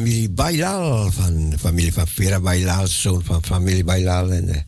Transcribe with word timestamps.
Familie 0.00 0.30
Bailal, 0.30 1.12
van 1.12 1.50
de 1.50 1.58
familie 1.58 1.92
van 1.92 2.06
Vera 2.06 2.40
Bailal, 2.40 2.86
zoon 2.86 3.24
van 3.24 3.44
familie 3.44 3.84
Bailal 3.84 4.32
en 4.32 4.46
de 4.46 4.62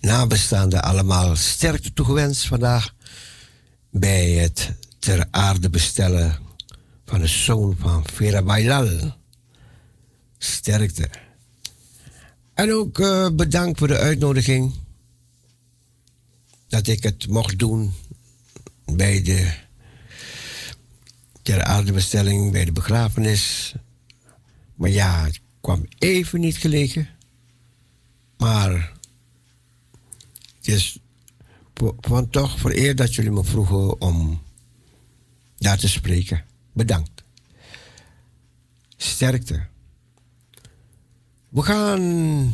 nabestaanden 0.00 0.82
allemaal 0.82 1.36
sterkte 1.36 1.92
toegewenst 1.92 2.46
vandaag 2.46 2.94
bij 3.90 4.30
het 4.30 4.72
ter 4.98 5.26
aarde 5.30 5.70
bestellen 5.70 6.38
van 7.06 7.20
de 7.20 7.26
zoon 7.26 7.76
van 7.78 8.04
Vera 8.12 8.42
Bailal. 8.42 9.14
Sterkte. 10.38 11.08
En 12.54 12.72
ook 12.72 12.98
uh, 12.98 13.28
bedankt 13.32 13.78
voor 13.78 13.88
de 13.88 13.98
uitnodiging 13.98 14.74
dat 16.68 16.86
ik 16.86 17.02
het 17.02 17.28
mocht 17.28 17.58
doen 17.58 17.92
bij 18.84 19.22
de 19.22 19.54
ter 21.42 21.62
aardebestelling, 21.62 22.52
bij 22.52 22.64
de 22.64 22.72
begrafenis. 22.72 23.74
Maar 24.74 24.90
ja, 24.90 25.24
het 25.24 25.40
kwam 25.60 25.86
even 25.98 26.40
niet 26.40 26.56
gelegen. 26.56 27.08
Maar 28.36 28.92
het 30.56 30.68
is 30.68 30.98
van 32.00 32.30
toch 32.30 32.58
vereerd 32.58 32.96
dat 32.96 33.14
jullie 33.14 33.30
me 33.30 33.44
vroegen 33.44 34.00
om 34.00 34.42
daar 35.56 35.78
te 35.78 35.88
spreken. 35.88 36.44
Bedankt. 36.72 37.24
Sterkte. 38.96 39.66
We 41.48 41.62
gaan. 41.62 42.52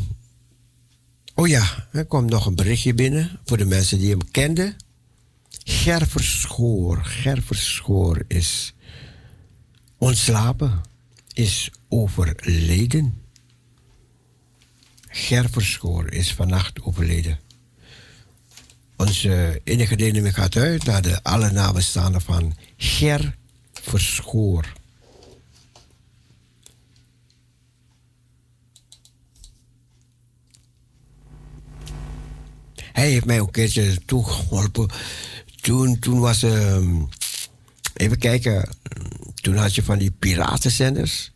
Oh 1.34 1.48
ja, 1.48 1.88
er 1.92 2.04
komt 2.04 2.30
nog 2.30 2.46
een 2.46 2.54
berichtje 2.54 2.94
binnen 2.94 3.40
voor 3.44 3.56
de 3.56 3.64
mensen 3.64 3.98
die 3.98 4.10
hem 4.10 4.30
kenden. 4.30 4.76
Gerverschoor. 5.64 7.04
Gerverschoor 7.04 8.24
is 8.28 8.74
ontslapen, 9.98 10.80
is 11.32 11.70
overleden. 11.88 13.22
Gerverschoor 15.08 16.12
is 16.12 16.34
vannacht 16.34 16.82
overleden. 16.82 17.38
Onze 18.96 19.60
enige 19.64 19.96
deelneming 19.96 20.34
gaat 20.34 20.56
uit 20.56 20.84
naar 20.84 21.02
de 21.02 21.22
alle 21.22 21.50
nabestaanden 21.50 22.20
van 22.20 22.56
Ger 22.76 23.36
Verschoor. 23.72 24.72
Hij 32.92 33.10
heeft 33.10 33.24
mij 33.24 33.40
ook 33.40 33.46
een 33.46 33.52
keertje 33.52 34.04
toegeholpen. 34.04 34.88
Toen, 35.60 35.98
toen 35.98 36.20
was... 36.20 36.42
Uh, 36.42 37.02
even 38.00 38.18
kijken. 38.18 38.68
Toen 39.34 39.56
had 39.56 39.74
je 39.74 39.82
van 39.82 39.98
die 39.98 40.10
piratenzenders. 40.10 41.32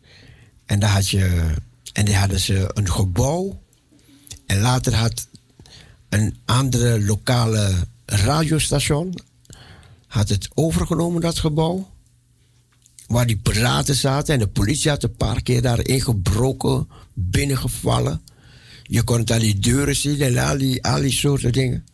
En 0.65 0.79
daar 0.79 0.89
had 0.89 1.09
je... 1.09 1.53
En 1.93 2.05
die 2.05 2.15
hadden 2.15 2.39
ze 2.39 2.71
een 2.73 2.91
gebouw. 2.91 3.61
En 4.45 4.59
later 4.59 4.95
had 4.95 5.27
een 6.09 6.37
andere 6.45 7.01
lokale 7.01 7.73
radiostation... 8.05 9.19
had 10.07 10.29
het 10.29 10.49
overgenomen, 10.53 11.21
dat 11.21 11.39
gebouw. 11.39 11.89
Waar 13.07 13.27
die 13.27 13.37
piraten 13.37 13.95
zaten. 13.95 14.33
En 14.33 14.39
de 14.39 14.47
politie 14.47 14.89
had 14.89 15.03
een 15.03 15.15
paar 15.15 15.41
keer 15.41 15.61
daarin 15.61 16.01
gebroken. 16.01 16.87
Binnengevallen. 17.13 18.21
Je 18.83 19.03
kon 19.03 19.19
het 19.19 19.31
aan 19.31 19.39
die 19.39 19.59
deuren 19.59 19.95
zien 19.95 20.21
en 20.21 20.37
al 20.37 20.57
die, 20.57 20.83
al 20.83 21.01
die 21.01 21.11
soorten 21.11 21.51
dingen. 21.51 21.85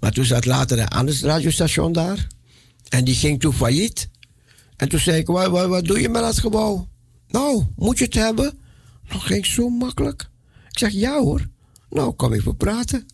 Maar 0.00 0.12
toen 0.12 0.24
zat 0.24 0.44
later 0.44 0.78
een 0.78 0.88
ander 0.88 1.20
radiostation 1.20 1.92
daar. 1.92 2.26
En 2.92 3.04
die 3.04 3.14
ging 3.14 3.40
toen 3.40 3.52
failliet. 3.52 4.08
En 4.76 4.88
toen 4.88 4.98
zei 4.98 5.18
ik, 5.18 5.26
wat, 5.26 5.50
wat, 5.50 5.68
wat 5.68 5.84
doe 5.84 6.00
je 6.00 6.08
met 6.08 6.22
dat 6.22 6.38
gebouw? 6.38 6.88
Nou, 7.28 7.64
moet 7.76 7.98
je 7.98 8.04
het 8.04 8.14
hebben? 8.14 8.58
Nou, 9.08 9.20
ging 9.20 9.46
zo 9.46 9.68
makkelijk. 9.68 10.30
Ik 10.70 10.78
zeg, 10.78 10.92
ja 10.92 11.18
hoor. 11.18 11.48
Nou, 11.90 12.12
kom 12.12 12.32
even 12.32 12.56
praten. 12.56 13.06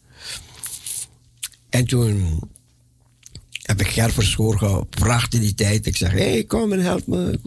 En 1.68 1.84
toen 1.84 2.40
heb 3.62 3.80
ik 3.80 3.86
Ger 3.86 4.12
Verschoor 4.12 4.58
gevraagd 4.58 5.34
in 5.34 5.40
die 5.40 5.54
tijd. 5.54 5.86
Ik 5.86 5.96
zeg, 5.96 6.10
hé, 6.10 6.30
hey, 6.30 6.44
kom 6.44 6.72
en 6.72 6.80
help 6.80 7.06
me. 7.06 7.40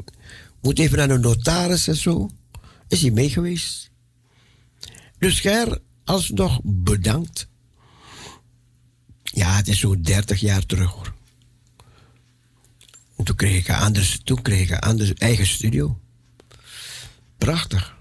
Moet 0.61 0.79
even 0.79 0.97
naar 0.97 1.07
de 1.07 1.17
notaris 1.17 1.87
en 1.87 1.95
zo. 1.95 2.29
Is 2.87 3.01
hij 3.01 3.11
mee 3.11 3.29
geweest? 3.29 3.91
Dus 5.19 5.39
Ger, 5.39 5.81
alsnog 6.03 6.59
bedankt. 6.63 7.47
Ja, 9.23 9.55
het 9.55 9.67
is 9.67 9.79
zo'n 9.79 10.01
30 10.01 10.39
jaar 10.39 10.65
terug 10.65 10.91
hoor. 10.91 11.19
En 13.21 13.27
toen 13.27 13.35
kreeg 13.35 13.57
ik 13.57 13.69
een, 13.69 14.21
toen 14.23 14.41
eigen 15.19 15.47
studio. 15.47 15.99
Prachtig. 17.37 17.95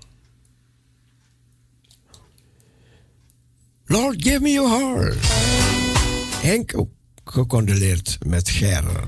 Lord, 3.85 4.23
give 4.23 4.41
me 4.41 4.51
your 4.51 4.69
heart. 4.69 5.19
Henk 6.43 6.77
ook 6.77 6.91
gecondoleerd 7.25 8.19
met 8.27 8.49
Ger. 8.49 9.05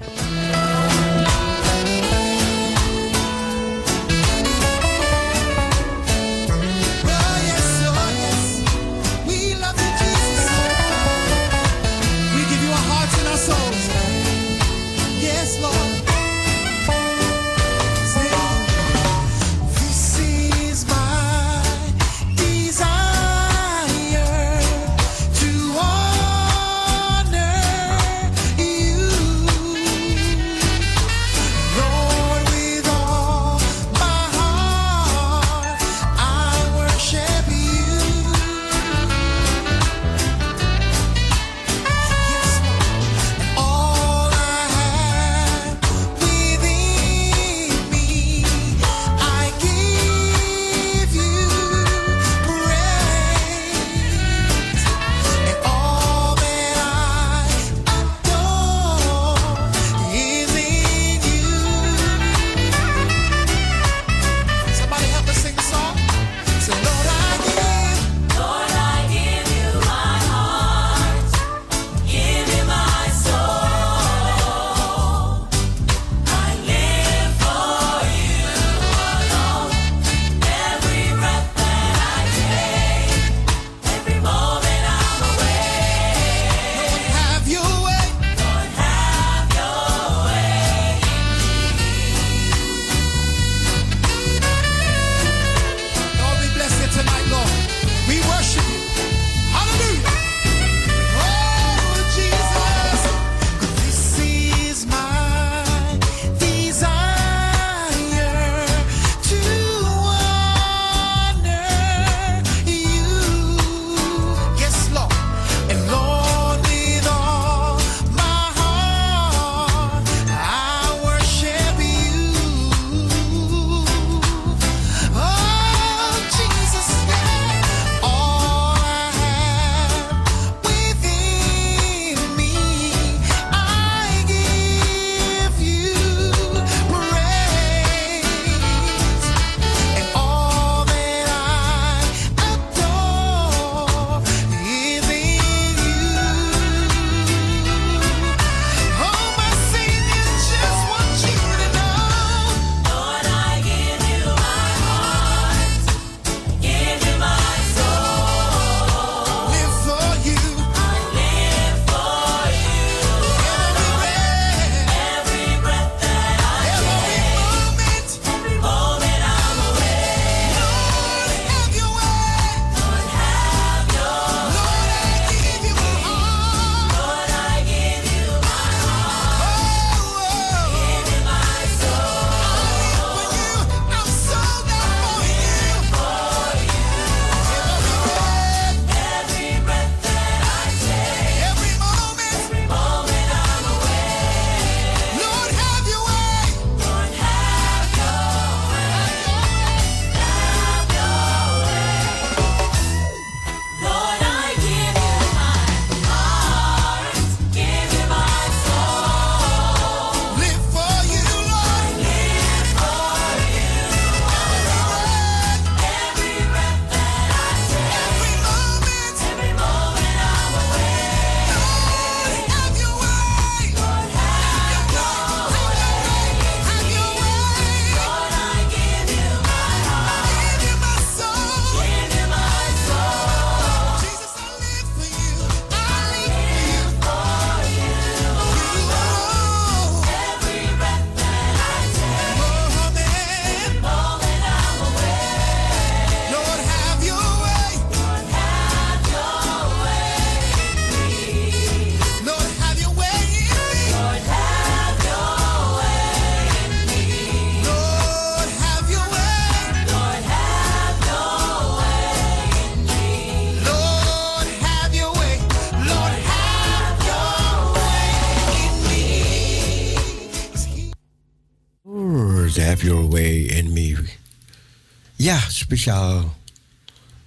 Speciaal 275.73 276.37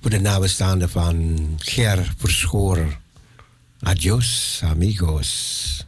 voor 0.01 0.09
de 0.09 0.19
nabestaanden 0.19 0.89
van 0.89 1.37
Ger 1.59 2.13
Verschoor. 2.17 2.97
Adios, 3.79 4.61
amigos. 4.63 5.85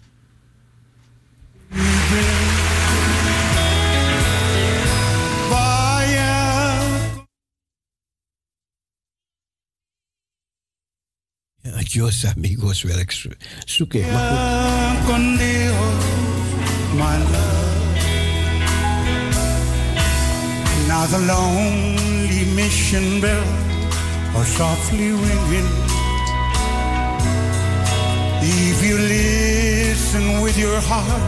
Adios, 11.74 12.26
amigos, 12.26 12.82
wil 12.82 13.00
ik 13.00 13.28
zoeken. 13.66 14.12
Maar 14.12 14.96
goed. 15.06 15.48
the 21.10 21.20
lonely 21.20 22.07
mission 22.58 23.22
bell 23.22 23.48
are 24.36 24.50
softly 24.62 25.12
ringing. 25.12 25.70
If 28.42 28.78
you 28.88 28.98
listen 28.98 30.42
with 30.42 30.58
your 30.58 30.80
heart, 30.90 31.24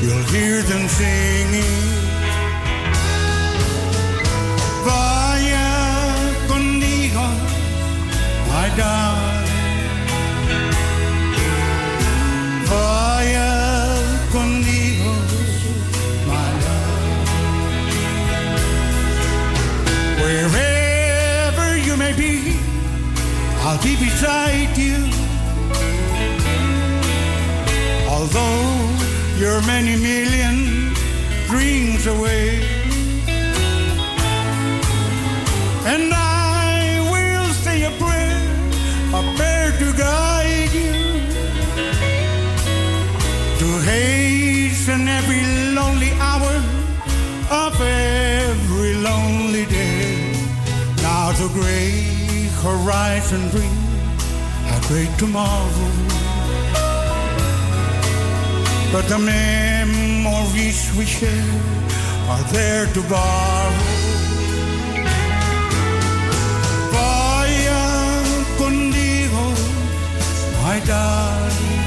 you'll 0.00 0.26
hear 0.34 0.62
them 0.70 0.84
singing. 0.88 1.76
Vaya 4.86 5.68
conmigo, 6.50 7.26
my 8.50 8.66
darling. 8.80 9.48
Vaya 12.70 13.47
I'll 23.70 23.82
be 23.82 23.96
beside 23.96 24.78
you. 24.78 24.96
Although 28.08 28.64
you're 29.36 29.60
many 29.66 29.94
million 29.94 30.94
dreams 31.48 32.06
away. 32.06 32.62
And 35.84 36.14
I 36.14 36.96
will 37.12 37.52
say 37.64 37.82
a 37.82 37.90
prayer, 38.00 38.40
a 39.18 39.22
prayer 39.36 39.70
to 39.82 39.88
guide 39.98 40.72
you 40.72 40.94
to 43.60 43.68
hasten 43.92 45.08
every 45.08 45.42
lonely 45.74 46.12
hour 46.12 46.54
of 47.50 47.78
every 47.82 48.94
lonely 48.94 49.66
day. 49.66 50.32
Now 51.02 51.32
the 51.32 51.48
great 51.52 52.17
horizon 52.62 53.48
brings 53.50 53.88
a 54.74 54.78
great 54.88 55.12
tomorrow. 55.18 55.90
But 58.92 59.04
the 59.08 59.18
memories 59.18 60.80
we 60.96 61.04
share 61.04 61.54
are 62.32 62.44
there 62.52 62.86
to 62.86 63.00
borrow. 63.02 63.86
Vaya 66.94 67.84
contigo, 68.58 69.46
my 70.62 70.78
darling. 70.90 71.84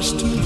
last 0.00 0.18
to 0.18 0.39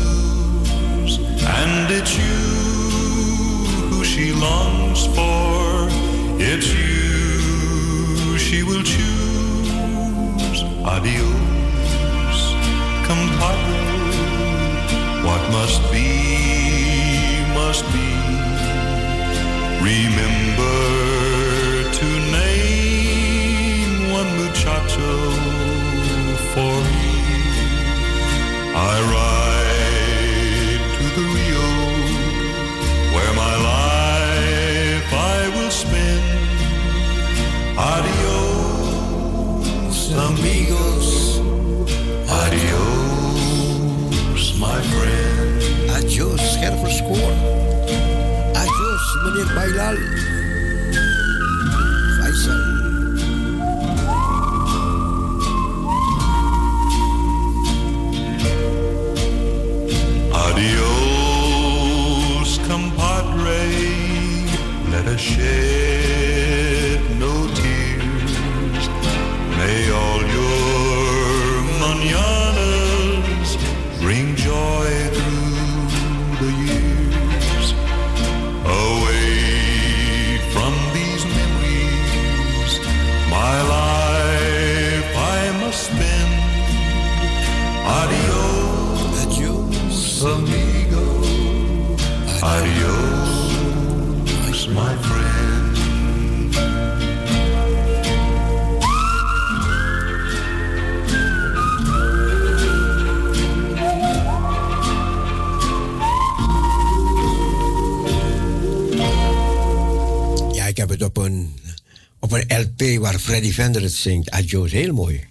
Vender 113.55 113.83
het 113.83 113.93
zingt. 113.93 114.31
Adios, 114.31 114.73
heel 114.73 114.95
mooi. 114.95 115.27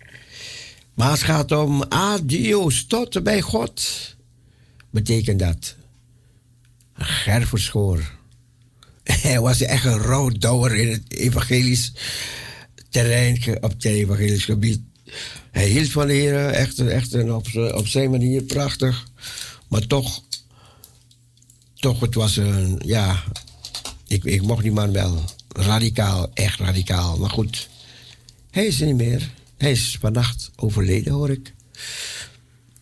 Maar 0.94 1.12
het 1.12 1.24
gaat 1.24 1.52
om 1.52 1.84
adios, 1.84 2.86
tot 2.86 3.24
bij 3.24 3.42
God. 3.42 3.82
Betekent 4.90 5.40
dat 5.40 5.76
Ger 6.94 7.48
Verschoor. 7.48 8.12
Hij 9.04 9.40
was 9.40 9.62
echt 9.62 9.86
een 9.86 9.98
rouwdouwer 9.98 10.76
in 10.76 10.92
het 10.92 11.14
evangelisch 11.14 11.92
terrein, 12.90 13.58
op 13.62 13.72
het 13.72 13.86
evangelisch 13.86 14.46
gebied. 14.46 14.82
hij 15.52 15.68
hield 15.68 15.90
van 15.90 16.08
de 16.08 16.14
Heer, 16.14 16.50
echt, 16.50 16.80
echt 16.80 17.14
op, 17.14 17.48
op 17.74 17.88
zijn 17.88 18.10
manier 18.10 18.42
prachtig. 18.42 19.08
Maar 19.68 19.88
toch, 19.88 20.24
toch, 21.76 22.00
het 22.00 22.16
was 22.16 22.36
een, 22.36 22.82
ja, 22.86 23.24
ik, 24.08 24.24
ik 24.24 24.42
mocht 24.42 24.64
die 24.64 24.72
man 24.72 24.92
wel 24.92 25.24
radicaal, 25.48 26.32
echt 26.34 26.60
radicaal. 26.60 27.18
Maar 27.18 27.30
goed, 27.30 27.72
hij 28.54 28.66
is 28.66 28.80
er 28.80 28.86
niet 28.86 28.96
meer. 28.96 29.32
Hij 29.58 29.72
is 29.72 29.98
vannacht 30.00 30.52
overleden, 30.56 31.14
hoor 31.14 31.30
ik. 31.30 31.54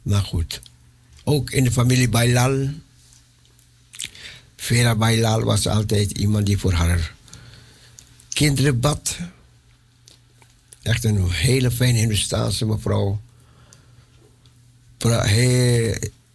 Maar 0.02 0.24
goed, 0.24 0.62
ook 1.24 1.52
in 1.52 1.64
de 1.64 1.72
familie 1.72 2.10
Bailal. 2.10 2.70
Vera 4.56 4.96
Bailal 4.96 5.44
was 5.44 5.68
altijd 5.68 6.12
iemand 6.12 6.46
die 6.46 6.58
voor 6.58 6.74
haar 6.74 7.14
kinderen 8.30 8.80
bad. 8.80 9.18
Echt 10.82 11.04
een 11.04 11.32
hele 11.32 11.72
fijne 11.72 12.00
Hindustaanse 12.00 12.66
mevrouw. 12.66 13.22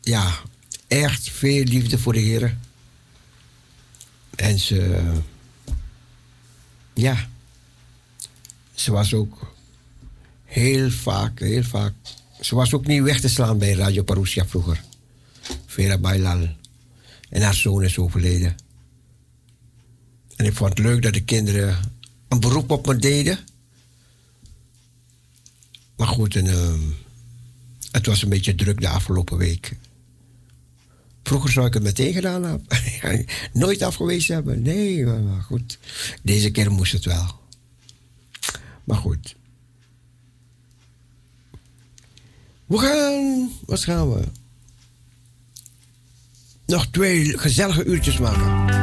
ja, 0.01 0.39
echt 0.87 1.31
veel 1.31 1.65
liefde 1.65 1.99
voor 1.99 2.13
de 2.13 2.19
Heer. 2.19 2.57
En 4.35 4.59
ze, 4.59 5.03
ja, 6.95 7.29
ze 8.77 8.93
was 8.93 9.15
ook 9.15 9.55
heel 10.45 10.91
vaak, 10.91 11.41
heel 11.41 11.63
vaak, 11.63 11.93
ze 12.41 12.55
was 12.55 12.75
ook 12.75 12.87
niet 12.87 13.03
weg 13.03 13.21
te 13.21 13.29
slaan 13.29 13.59
bij 13.59 13.73
Radio 13.73 14.03
Parousia 14.03 14.47
vroeger. 14.47 14.85
Vera 15.67 15.99
Bailal. 15.99 16.49
En 17.29 17.43
haar 17.43 17.55
zoon 17.55 17.83
is 17.83 17.99
overleden. 17.99 18.57
En 20.37 20.45
ik 20.45 20.55
vond 20.55 20.71
het 20.71 20.79
leuk 20.79 21.03
dat 21.03 21.13
de 21.13 21.25
kinderen 21.25 21.79
een 22.29 22.41
beroep 22.41 22.71
op 22.71 22.87
me 22.87 22.97
deden. 22.97 23.39
Maar 25.97 26.07
goed, 26.07 26.35
uh, 26.35 26.75
het 27.91 28.07
was 28.07 28.23
een 28.23 28.29
beetje 28.29 28.55
druk 28.55 28.81
de 28.81 28.89
afgelopen 28.89 29.37
week. 29.37 29.77
Vroeger 31.23 31.51
zou 31.51 31.67
ik 31.67 31.75
het 31.75 31.83
meteen 31.83 32.13
gedaan 32.13 32.43
hebben. 32.43 33.27
Nooit 33.53 33.83
afgewezen 33.83 34.35
hebben. 34.35 34.63
Nee, 34.63 35.05
maar 35.05 35.43
goed. 35.43 35.79
Deze 36.23 36.51
keer 36.51 36.73
moest 36.73 36.93
het 36.93 37.05
wel. 37.05 37.46
Maar 38.87 38.97
goed. 38.97 39.37
We 42.67 42.79
gaan. 42.79 43.51
Wat 43.65 43.85
gaan 43.85 44.13
we? 44.13 44.23
Nog 46.67 46.87
twee 46.87 47.39
gezellige 47.39 47.85
uurtjes 47.85 48.19
maken. 48.19 48.75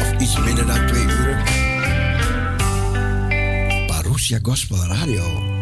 Of 0.00 0.20
iets 0.20 0.38
minder 0.38 0.66
dan 0.66 0.86
twee 0.86 1.02
uur. 1.04 1.42
Parousia 3.86 4.38
Gospel 4.42 4.84
Radio. 4.86 5.52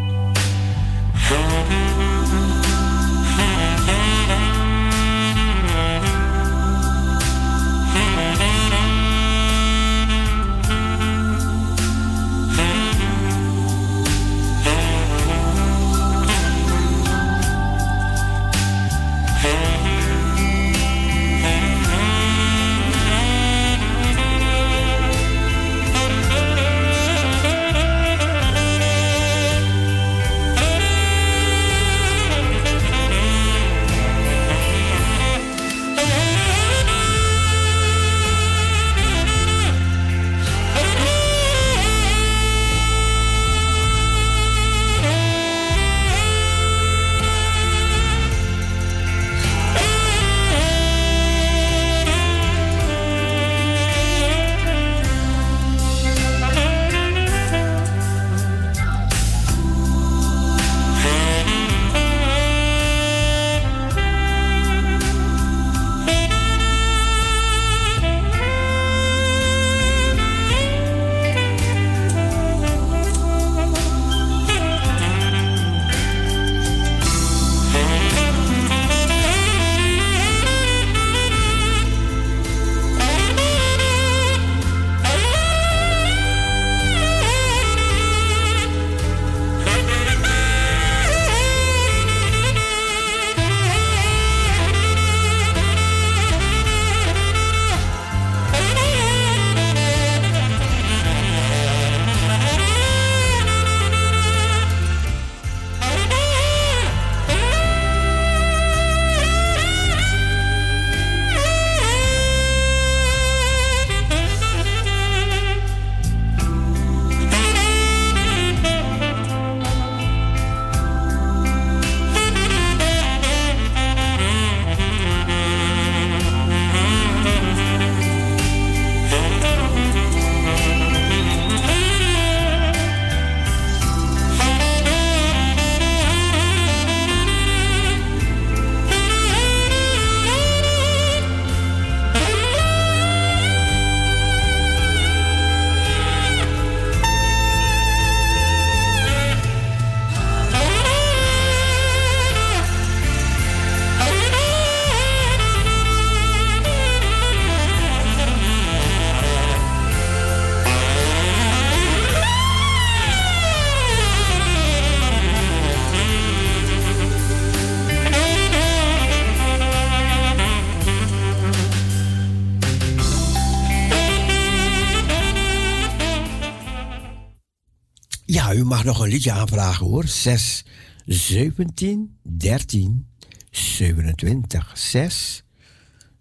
Nog 178.83 178.99
een 178.99 179.09
liedje 179.09 179.31
aanvragen 179.31 179.85
hoor. 179.85 180.07
6, 180.07 180.65
17, 181.05 182.17
13, 182.21 183.07
27. 183.51 184.71
6, 184.77 185.43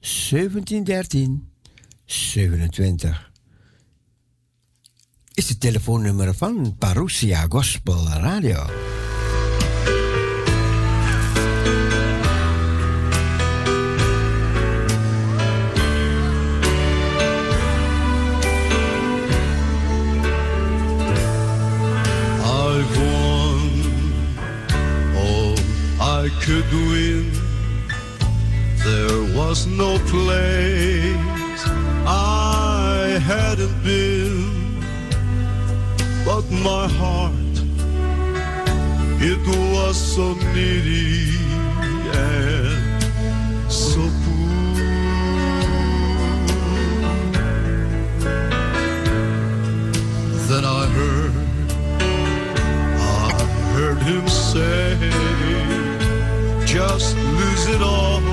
17, 0.00 0.84
13, 0.84 1.52
27. 2.04 3.30
Is 5.34 5.48
het 5.48 5.60
telefoonnummer 5.60 6.34
van 6.34 6.76
Parousia 6.78 7.46
Gospel 7.48 8.08
Radio. 8.08 8.81
Could 26.42 26.72
win. 26.72 27.30
There 28.84 29.22
was 29.38 29.64
no 29.66 29.96
place 30.10 31.62
I 32.04 33.20
hadn't 33.22 33.78
been, 33.84 34.80
but 36.24 36.44
my 36.50 36.88
heart, 36.88 37.54
it 39.20 39.38
was 39.72 39.96
so 39.96 40.34
needy 40.52 41.36
and 42.12 43.02
so 43.70 44.00
poor. 44.00 44.82
Then 50.48 50.64
I 50.64 50.86
heard, 50.98 51.34
I 52.98 53.44
heard 53.74 53.98
him 54.02 54.26
say, 54.28 55.81
just 56.88 57.16
lose 57.16 57.66
it 57.68 57.80
all 57.80 58.31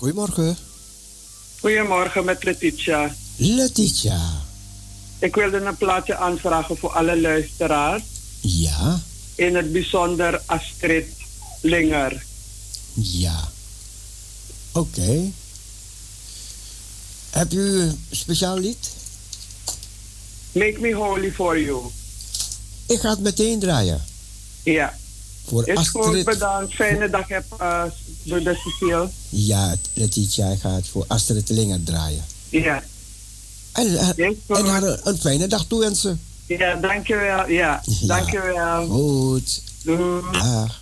goedemorgen. 0.00 0.56
Goedemorgen 1.60 2.24
met 2.24 2.44
Letitia. 2.44 3.14
Letitia. 3.36 4.20
Ik 5.18 5.34
wilde 5.34 5.56
een 5.56 5.76
plaatje 5.76 6.16
aanvragen 6.16 6.76
voor 6.76 6.90
alle 6.90 7.20
luisteraars. 7.20 8.02
Ja, 8.40 9.00
In 9.34 9.56
het 9.56 9.72
bijzonder 9.72 10.42
Astrid 10.46 11.06
Linger. 11.60 12.24
ja. 12.94 13.48
Oké. 14.72 15.30
Heb 17.30 17.52
u 17.52 17.80
een 17.80 18.04
speciaal 18.10 18.58
lied? 18.58 18.88
Make 20.52 20.76
me 20.80 20.94
holy 20.94 21.32
for 21.32 21.60
you. 21.60 21.82
Ik 22.86 23.00
ga 23.00 23.10
het 23.10 23.20
meteen 23.20 23.58
draaien. 23.58 24.04
Ja. 24.62 24.98
Voor 25.46 25.68
Is 25.68 25.88
goed, 25.88 26.04
Astrid. 26.04 26.24
bedankt. 26.24 26.74
Fijne 26.74 27.10
dag 27.10 27.28
heb 27.28 27.44
uh, 27.60 27.82
broeder 28.26 28.56
Cecile. 28.56 29.08
Ja, 29.28 29.74
Letitia, 29.94 30.46
ik 30.48 30.60
ga 30.60 30.70
het 30.70 30.88
voor 30.88 31.04
Astrid 31.08 31.48
Linger 31.48 31.84
draaien. 31.84 32.24
Ja. 32.48 32.82
En, 33.72 33.96
en, 33.96 34.36
goed. 34.46 34.66
haar 34.66 34.82
een, 34.82 35.00
een 35.04 35.18
fijne 35.18 35.46
dag 35.46 35.64
toewensen. 35.64 36.20
Ja, 36.46 36.74
dankjewel. 36.74 37.48
Ja, 37.48 37.82
Ja. 37.84 38.06
dankjewel. 38.06 38.86
Goed. 38.86 39.62
Doei. 39.82 40.22
Dag. 40.32 40.78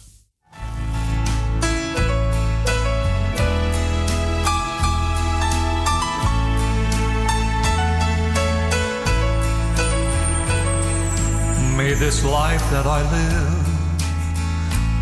May 11.77 11.95
this 11.95 12.25
life 12.25 12.61
that 12.73 12.87
I 12.87 13.01
live 13.15 13.58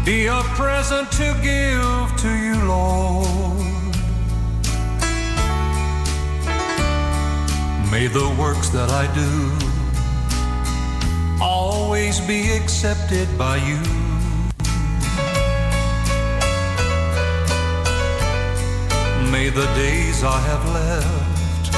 be 0.06 0.26
a 0.26 0.40
present 0.54 1.10
to 1.10 1.34
give 1.42 2.16
to 2.16 2.28
you, 2.28 2.54
Lord. 2.64 3.26
May 7.90 8.06
the 8.06 8.32
works 8.38 8.68
that 8.68 8.88
I 8.88 9.12
do 9.16 9.52
always 11.42 12.20
be 12.20 12.52
accepted 12.52 13.26
by 13.36 13.56
you. 13.56 13.82
May 19.32 19.48
the 19.48 19.66
days 19.74 20.22
I 20.22 20.38
have 20.50 20.64
left, 20.72 21.72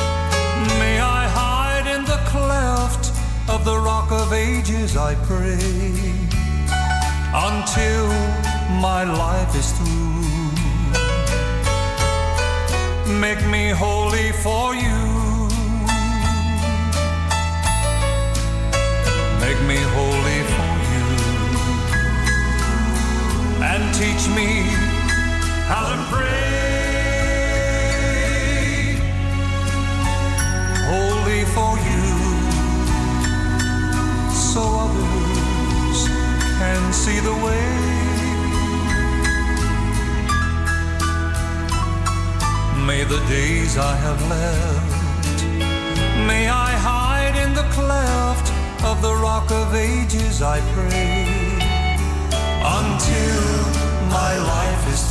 may 0.78 1.00
I 1.00 1.26
hide 1.28 1.86
in 1.96 2.04
the 2.04 2.20
cleft 2.26 3.10
of 3.48 3.64
the 3.64 3.78
rock 3.78 4.12
of 4.12 4.34
ages, 4.34 4.98
I 4.98 5.14
pray, 5.24 6.37
until 7.34 8.06
my 8.80 9.04
life 9.04 9.54
is 9.54 9.72
through. 9.72 10.08
Make 13.20 13.44
me 13.46 13.70
holy 13.70 14.32
for 14.32 14.74
you. 14.74 15.00
Make 19.40 19.60
me 19.70 19.76
holy 19.96 20.40
for 20.54 20.74
you. 20.92 21.06
And 23.70 23.82
teach 23.94 24.28
me 24.34 24.48
how 25.70 25.84
to 25.92 25.98
pray. 26.10 26.48
Holy 30.92 31.44
for 31.54 31.76
you 31.88 32.04
so 34.32 34.62
others 34.62 35.37
can 36.68 36.92
see 36.92 37.18
the 37.30 37.36
way. 37.46 37.66
May 42.88 43.02
the 43.14 43.20
days 43.36 43.72
I 43.92 43.94
have 44.06 44.20
left, 44.36 45.38
may 46.30 46.44
I 46.68 46.70
hide 46.88 47.36
in 47.44 47.50
the 47.60 47.66
cleft 47.76 48.46
of 48.90 48.96
the 49.06 49.14
rock 49.26 49.48
of 49.60 49.66
ages, 49.74 50.42
I 50.56 50.58
pray, 50.76 51.20
until 52.80 53.44
my 54.18 54.32
life 54.54 54.82
is 54.94 55.02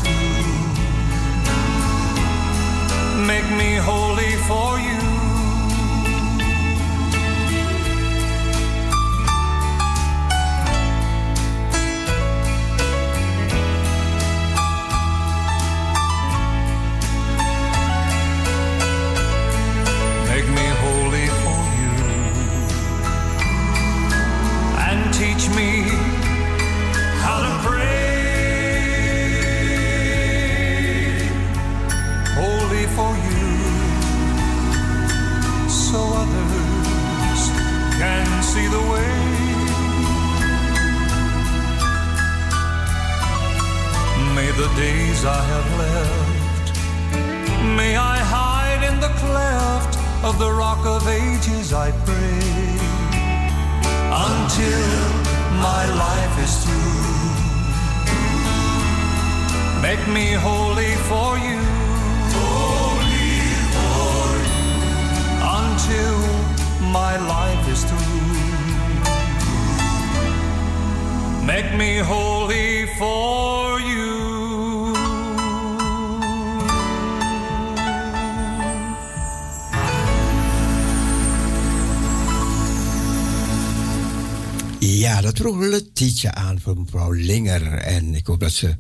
vroeg 85.54 86.34
aan 86.34 86.60
voor 86.60 86.78
mevrouw 86.78 87.12
Linger. 87.12 87.74
En 87.74 88.16
ik 88.16 88.28
hoop 88.28 88.40
dat 88.40 88.52
ze 88.52 88.78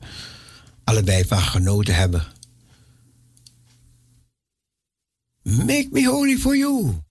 allebei 0.83 1.25
van 1.25 1.41
genoten 1.41 1.95
hebben. 1.95 2.25
Make 5.43 5.87
me 5.91 6.07
holy 6.07 6.37
for 6.37 6.57
you. 6.57 7.06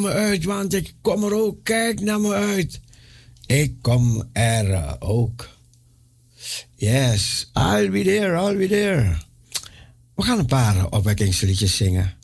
naar 0.00 0.12
uit, 0.12 0.44
want 0.44 0.74
ik 0.74 0.94
kom 1.00 1.24
er 1.24 1.34
ook. 1.34 1.64
Kijk 1.64 2.00
naar 2.00 2.20
me 2.20 2.32
uit. 2.32 2.80
Ik 3.46 3.74
kom 3.80 4.28
er 4.32 4.96
ook. 5.00 5.48
Yes, 6.74 7.50
I'll 7.54 7.90
be 7.90 8.02
there, 8.02 8.36
I'll 8.36 8.56
be 8.56 8.68
there. 8.68 9.16
We 10.14 10.22
gaan 10.22 10.38
een 10.38 10.46
paar 10.46 10.90
opwekkingsliedjes 10.90 11.76
zingen. 11.76 12.14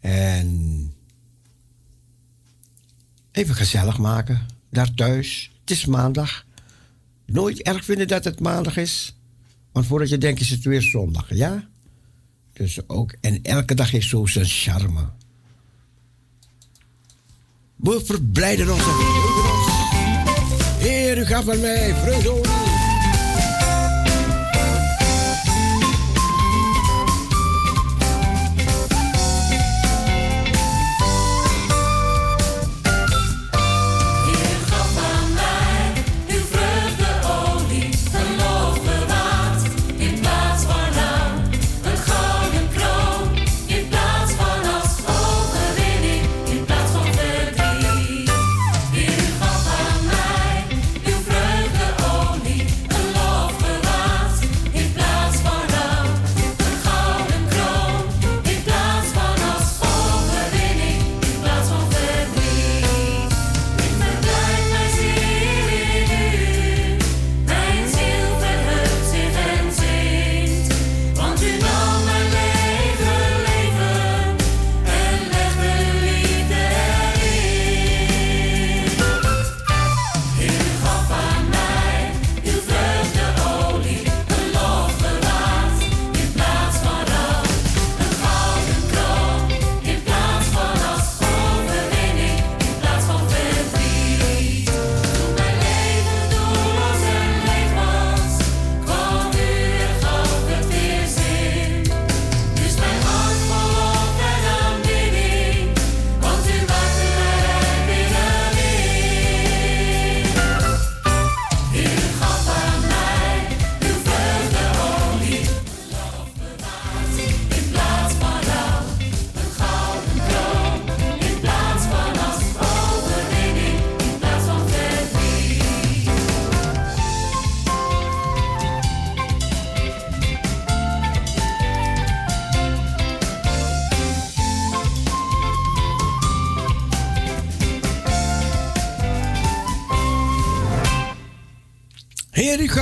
En 0.00 0.92
even 3.32 3.54
gezellig 3.54 3.98
maken, 3.98 4.46
daar 4.70 4.94
thuis. 4.94 5.52
Het 5.60 5.70
is 5.70 5.86
maandag. 5.86 6.46
Nooit 7.26 7.62
erg 7.62 7.84
vinden 7.84 8.08
dat 8.08 8.24
het 8.24 8.40
maandag 8.40 8.76
is. 8.76 9.16
Want 9.72 9.86
voordat 9.86 10.08
je 10.08 10.18
denkt 10.18 10.40
is 10.40 10.50
het 10.50 10.64
weer 10.64 10.82
zondag, 10.82 11.34
ja? 11.34 11.68
Dus 12.52 12.88
ook, 12.88 13.16
en 13.20 13.42
elke 13.42 13.74
dag 13.74 13.90
heeft 13.90 14.08
zo 14.08 14.26
zijn 14.26 14.46
charme. 14.46 15.10
We 17.84 18.00
verblijden 18.04 18.70
ons 18.70 18.82
en 18.82 18.90
ons. 18.90 19.66
Heer, 20.78 21.18
u 21.18 21.24
gaf 21.24 21.48
aan 21.48 21.60
mij 21.60 21.94
vreugde 22.02 22.32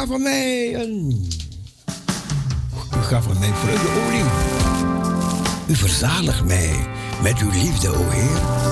Gaf 0.03 0.11
van 0.11 0.23
mij 0.23 0.75
een... 0.75 1.29
U 2.97 3.03
gaf 3.03 3.25
van 3.25 3.39
mij 3.39 3.51
vreugde, 3.53 3.89
olie. 4.07 4.25
U 5.69 5.75
verzaligt 5.75 6.45
mij 6.45 6.87
met 7.23 7.39
uw 7.39 7.51
liefde, 7.51 7.89
o 7.89 8.09
Heer. 8.09 8.72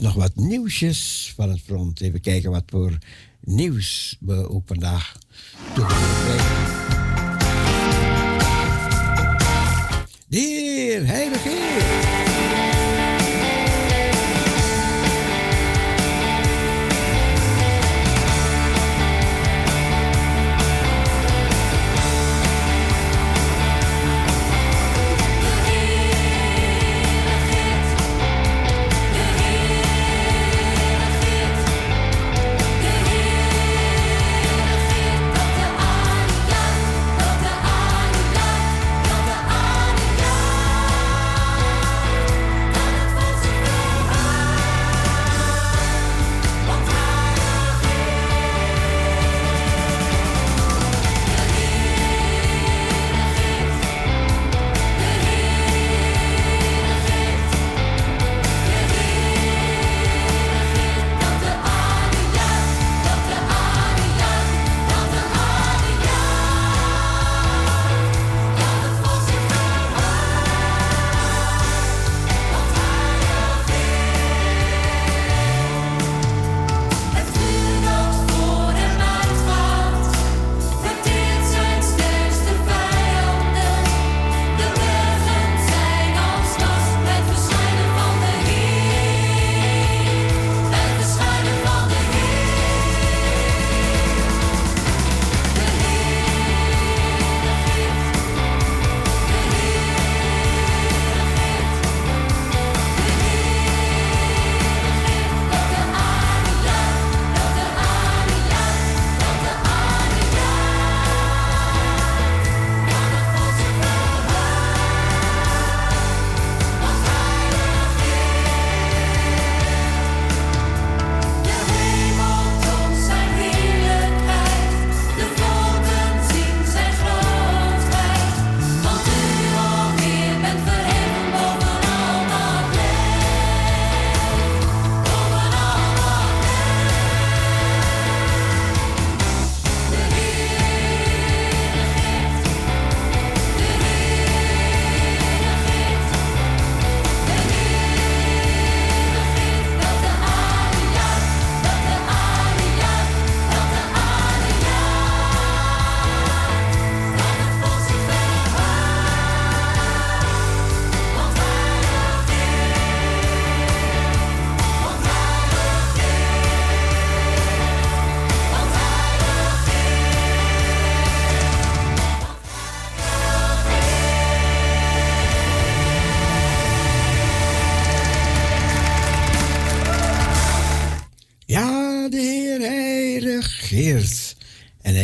nog 0.00 0.14
wat 0.14 0.34
nieuwsjes 0.34 1.32
van 1.36 1.50
het 1.50 1.60
front. 1.60 2.00
Even 2.00 2.20
kijken 2.20 2.50
wat 2.50 2.64
voor 2.66 2.98
nieuws 3.40 4.16
we 4.20 4.50
ook 4.50 4.62
vandaag 4.66 5.18
doen. 5.74 5.86
De 10.28 10.38
heer 10.38 11.06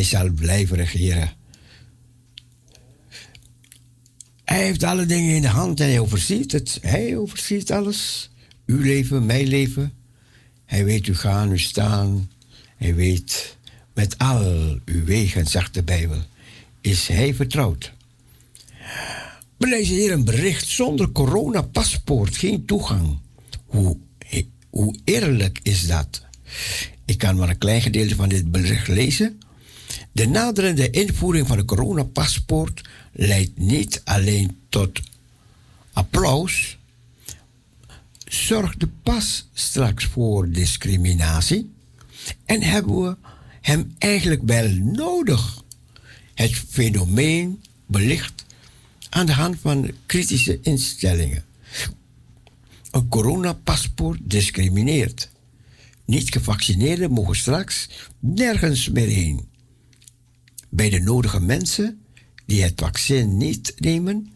zal 0.09 0.30
blijven 0.30 0.76
regeren. 0.76 1.32
Hij 4.44 4.64
heeft 4.64 4.82
alle 4.82 5.06
dingen 5.06 5.34
in 5.34 5.42
de 5.42 5.48
hand 5.48 5.80
en 5.80 5.86
Hij 5.86 5.98
overziet 5.98 6.52
het. 6.52 6.78
Hij 6.82 7.16
overziet 7.16 7.72
alles. 7.72 8.30
Uw 8.66 8.80
leven, 8.80 9.26
mijn 9.26 9.46
leven. 9.46 9.92
Hij 10.64 10.84
weet 10.84 11.06
u 11.06 11.14
gaan, 11.14 11.52
u 11.52 11.59
staan. 11.59 12.30
Hij 12.76 12.94
weet 12.94 13.56
met 13.94 14.18
al 14.18 14.78
uw 14.84 15.04
wegen, 15.04 15.46
zegt 15.46 15.74
de 15.74 15.82
Bijbel, 15.82 16.22
is 16.80 17.09
Hij 17.09 17.34
vertrouwd. 17.34 17.92
We 19.56 19.66
lezen 19.66 19.94
hier 19.94 20.12
een 20.12 20.24
bericht 20.24 20.66
zonder 20.66 21.12
coronapaspoort, 21.12 22.36
geen 22.36 22.64
toegang. 22.64 23.18
Hoe, 23.66 23.96
hoe 24.70 24.98
eerlijk 25.04 25.61
is 25.62 25.86
dat? 25.86 26.22
Ik 27.04 27.18
kan 27.18 27.36
maar 27.36 27.48
een 27.48 27.59
klein 27.59 27.82
gedeelte 27.82 28.14
van 28.14 28.28
dit 28.28 28.50
bericht 28.50 28.88
lezen. 28.88 29.40
De 30.18 30.28
naderende 30.28 30.90
invoering 30.90 31.46
van 31.46 31.56
de 31.56 31.64
coronapaspoort 31.64 32.88
leidt 33.12 33.58
niet 33.58 34.00
alleen 34.04 34.58
tot 34.68 35.00
applaus, 35.92 36.78
zorgt 38.24 38.80
de 38.80 38.88
pas 39.02 39.48
straks 39.52 40.04
voor 40.04 40.50
discriminatie 40.50 41.72
en 42.44 42.62
hebben 42.62 43.02
we 43.02 43.16
hem 43.60 43.94
eigenlijk 43.98 44.42
wel 44.44 44.68
nodig. 44.70 45.62
Het 46.34 46.52
fenomeen 46.52 47.62
belicht 47.86 48.44
aan 49.08 49.26
de 49.26 49.32
hand 49.32 49.56
van 49.60 49.90
kritische 50.06 50.58
instellingen. 50.62 51.44
Een 52.90 53.08
coronapaspoort 53.08 54.18
discrimineert. 54.22 55.28
Niet 56.04 56.32
gevaccineerden 56.32 57.10
mogen 57.10 57.36
straks 57.36 57.88
nergens 58.18 58.88
meer 58.88 59.08
heen. 59.08 59.47
Bij 60.68 60.90
de 60.90 61.00
nodige 61.00 61.40
mensen 61.40 62.00
die 62.46 62.62
het 62.62 62.72
vaccin 62.76 63.36
niet 63.36 63.74
nemen, 63.76 64.32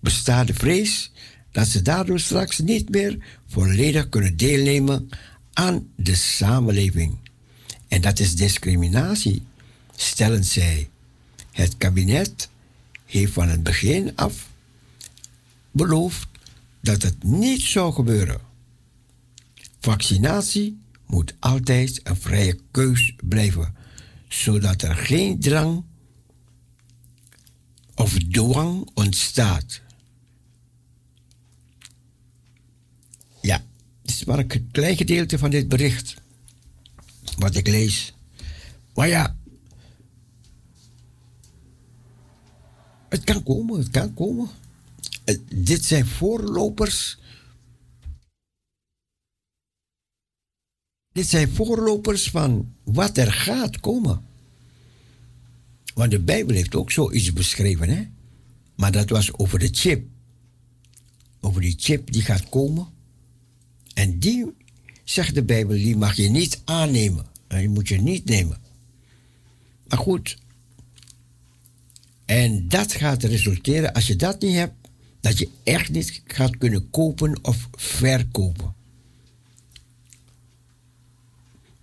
bestaat 0.00 0.46
de 0.46 0.54
vrees 0.54 1.12
dat 1.52 1.66
ze 1.66 1.82
daardoor 1.82 2.20
straks 2.20 2.58
niet 2.58 2.90
meer 2.90 3.18
volledig 3.46 4.08
kunnen 4.08 4.36
deelnemen 4.36 5.08
aan 5.52 5.88
de 5.96 6.14
samenleving. 6.14 7.18
En 7.88 8.00
dat 8.00 8.18
is 8.18 8.34
discriminatie, 8.34 9.42
stellen 9.96 10.44
zij. 10.44 10.88
Het 11.52 11.76
kabinet 11.76 12.48
heeft 13.04 13.32
van 13.32 13.48
het 13.48 13.62
begin 13.62 14.16
af 14.16 14.48
beloofd 15.70 16.28
dat 16.80 17.02
het 17.02 17.22
niet 17.22 17.62
zou 17.62 17.92
gebeuren. 17.92 18.40
Vaccinatie 19.80 20.78
moet 21.06 21.34
altijd 21.38 22.00
een 22.02 22.16
vrije 22.16 22.58
keus 22.70 23.14
blijven, 23.24 23.74
zodat 24.28 24.82
er 24.82 24.94
geen 24.96 25.40
drang 25.40 25.84
of 27.94 28.18
dwang 28.18 28.90
ontstaat. 28.94 29.80
Ja, 33.40 33.64
dit 34.02 34.14
is 34.14 34.24
maar 34.24 34.38
een 34.38 34.70
klein 34.70 34.96
gedeelte 34.96 35.38
van 35.38 35.50
dit 35.50 35.68
bericht, 35.68 36.14
wat 37.38 37.54
ik 37.54 37.66
lees. 37.66 38.14
Maar 38.94 39.08
ja, 39.08 39.36
het 43.08 43.24
kan 43.24 43.42
komen, 43.42 43.78
het 43.78 43.90
kan 43.90 44.14
komen. 44.14 44.48
Eh, 45.24 45.36
dit 45.54 45.84
zijn 45.84 46.06
voorlopers. 46.06 47.18
Dit 51.16 51.28
zijn 51.28 51.48
voorlopers 51.48 52.30
van 52.30 52.72
wat 52.84 53.16
er 53.16 53.32
gaat 53.32 53.80
komen. 53.80 54.24
Want 55.94 56.10
de 56.10 56.20
Bijbel 56.20 56.54
heeft 56.54 56.74
ook 56.74 56.90
zoiets 56.90 57.32
beschreven, 57.32 57.88
hè? 57.88 58.06
Maar 58.74 58.92
dat 58.92 59.08
was 59.08 59.32
over 59.32 59.58
de 59.58 59.68
chip. 59.72 60.06
Over 61.40 61.60
die 61.60 61.74
chip 61.78 62.12
die 62.12 62.22
gaat 62.22 62.48
komen. 62.48 62.86
En 63.94 64.18
die, 64.18 64.46
zegt 65.04 65.34
de 65.34 65.42
Bijbel, 65.42 65.76
die 65.76 65.96
mag 65.96 66.16
je 66.16 66.28
niet 66.28 66.60
aannemen. 66.64 67.26
En 67.46 67.58
die 67.58 67.68
moet 67.68 67.88
je 67.88 68.00
niet 68.00 68.24
nemen. 68.24 68.58
Maar 69.88 69.98
goed. 69.98 70.36
En 72.24 72.68
dat 72.68 72.92
gaat 72.92 73.22
resulteren, 73.22 73.92
als 73.92 74.06
je 74.06 74.16
dat 74.16 74.40
niet 74.40 74.54
hebt, 74.54 74.88
dat 75.20 75.38
je 75.38 75.48
echt 75.62 75.90
niet 75.90 76.22
gaat 76.26 76.56
kunnen 76.56 76.90
kopen 76.90 77.38
of 77.44 77.68
verkopen. 77.72 78.75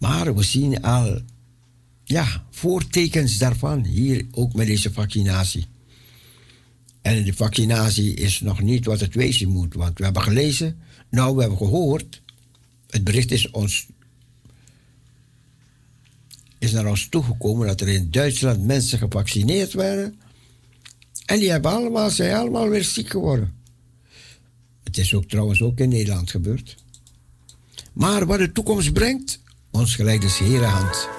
Maar 0.04 0.36
we 0.36 0.44
zien 0.44 0.82
al 0.82 1.22
ja, 2.04 2.46
voortekens 2.50 3.38
daarvan 3.38 3.86
hier 3.86 4.26
ook 4.32 4.54
met 4.54 4.68
deze 4.68 4.92
vaccinatie. 4.92 5.66
En 7.02 7.24
de 7.24 7.34
vaccinatie 7.34 8.14
is 8.14 8.40
nog 8.40 8.62
niet 8.62 8.86
wat 8.86 9.00
het 9.00 9.16
wezen 9.16 9.50
moet, 9.50 9.74
want 9.74 9.98
we 9.98 10.04
hebben 10.04 10.22
gelezen, 10.22 10.78
nou 11.10 11.36
we 11.36 11.42
hebben 11.42 11.58
gehoord, 11.58 12.22
het 12.90 13.04
bericht 13.04 13.32
is, 13.32 13.52
ons, 13.52 13.88
is 16.60 16.72
naar 16.72 16.88
ons 16.88 17.08
toegekomen 17.08 17.68
dat 17.68 17.82
er 17.82 17.88
in 17.88 18.12
Duitsland 18.12 18.66
mensen 18.66 18.98
gevaccineerd 18.98 19.74
werden 19.74 20.20
en 21.26 21.40
die 21.40 21.52
hebben 21.52 21.72
allemaal, 21.72 22.10
zijn 22.10 22.36
allemaal 22.36 22.70
weer 22.70 22.84
ziek 22.84 23.10
geworden. 23.10 23.54
Het 24.84 24.98
is 24.98 25.14
ook 25.14 25.26
trouwens 25.26 25.62
ook 25.62 25.80
in 25.80 25.90
Nederland 25.90 26.32
gebeurd. 26.32 26.78
Maar 27.94 28.26
wat 28.26 28.40
de 28.40 28.52
toekomst 28.52 28.94
brengt, 28.94 29.42
ons 29.74 29.96
gelijk 29.96 30.22
Heere 30.40 30.66
hand. 30.66 31.10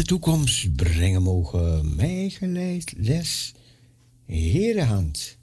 De 0.00 0.06
toekomst. 0.06 0.76
Brengen 0.76 1.22
mogen 1.22 1.94
mij 1.96 2.28
geleid 2.38 2.94
les. 2.96 3.54
Heere 4.26 4.82
hand, 4.82 5.36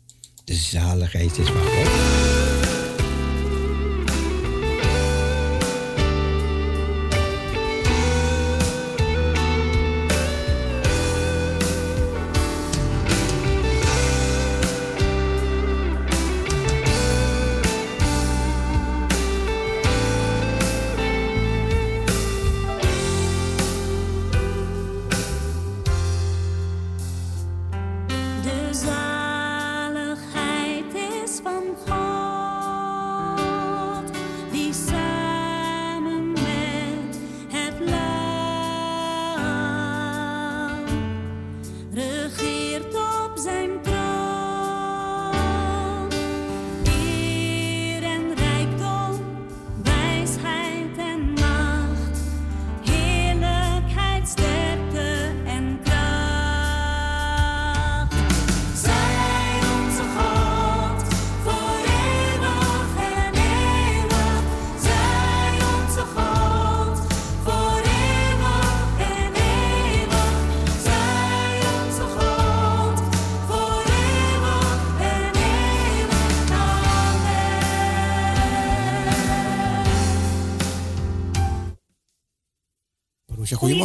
de 0.44 0.54
zaligheid 0.54 1.38
is 1.38 1.48
van 1.48 2.57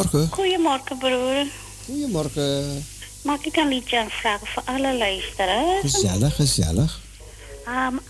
goedemorgen. 0.03 0.29
Goedemorgen, 0.31 0.99
broer. 0.99 1.47
Goedemorgen. 1.85 2.85
Mag 3.23 3.45
ik 3.45 3.57
een 3.57 3.69
liedje 3.69 3.99
aanvragen 3.99 4.47
voor 4.47 4.63
alle 4.65 4.97
luisteraars? 4.97 5.81
Gezellig, 5.81 6.35
gezellig. 6.35 7.01
Um, 7.69 8.01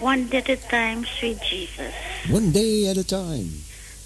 one 0.00 0.28
day 0.28 0.40
at 0.40 0.48
a 0.48 0.56
time, 0.68 1.06
sweet 1.06 1.48
Jesus. 1.48 1.94
One 2.32 2.50
day 2.50 2.88
at 2.90 2.96
a 2.96 3.02
time. 3.02 3.46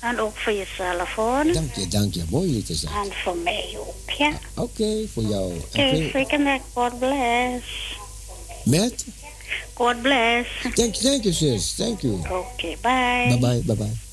En 0.00 0.20
ook 0.20 0.36
voor 0.36 0.52
jezelf, 0.52 1.14
hoor. 1.14 1.52
Dank 1.52 1.74
je, 1.74 1.88
dank 1.88 2.14
je. 2.14 2.22
Mooi 2.30 2.50
lied 2.52 2.68
is 2.68 2.80
dat. 2.80 2.90
En 2.90 3.12
voor 3.24 3.36
mij 3.36 3.76
ook, 3.78 4.10
ja. 4.18 4.30
Oké, 4.56 5.08
voor 5.12 5.22
jou. 5.22 5.52
Oké, 5.58 6.08
freaking 6.10 6.60
God 6.72 6.98
bless. 6.98 7.64
Met? 8.64 9.04
God 9.74 10.02
bless. 10.02 10.48
Thank, 10.74 10.94
thank 10.94 11.22
you, 11.22 11.32
sis. 11.34 11.74
Thank 11.74 12.00
you. 12.00 12.14
Oké, 12.14 12.76
bye. 12.80 13.26
Bye 13.28 13.38
bye, 13.38 13.62
bye 13.64 13.76
bye. 13.76 14.11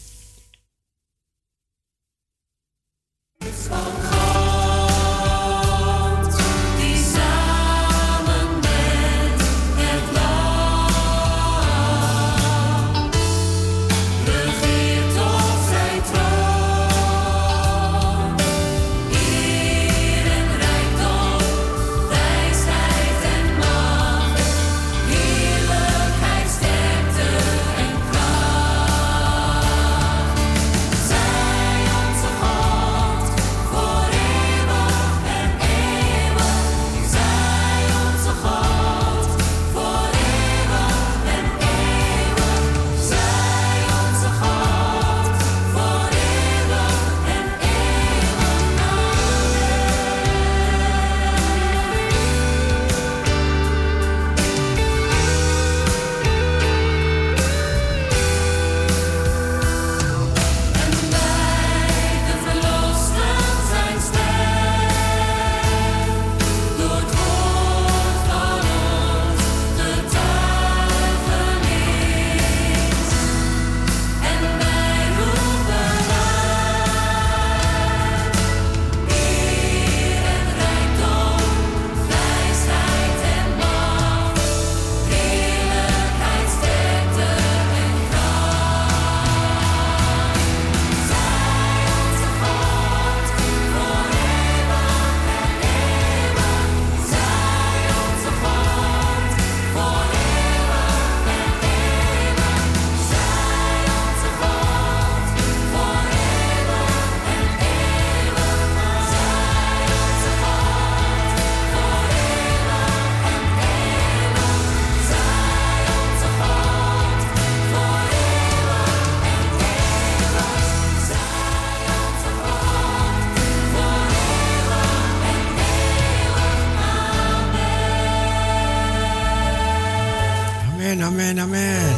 Amen, 130.90 131.04
amen, 131.04 131.40
amen. 131.40 131.96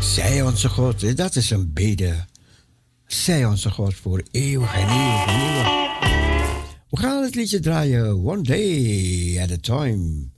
Zij 0.00 0.42
onze 0.42 0.68
God, 0.68 1.16
dat 1.16 1.36
is 1.36 1.50
een 1.50 1.72
bede. 1.72 2.24
Zij 3.06 3.44
onze 3.44 3.70
God 3.70 3.94
voor 3.94 4.22
eeuwig 4.30 4.74
en 4.74 4.88
eeuwig 4.88 5.26
en 5.26 5.40
eeuwig. 5.40 5.68
We 6.90 6.96
gaan 6.96 7.22
het 7.22 7.34
liedje 7.34 7.60
draaien, 7.60 8.24
One 8.24 8.42
Day 8.42 9.42
at 9.42 9.50
a 9.50 9.56
Time. 9.60 10.28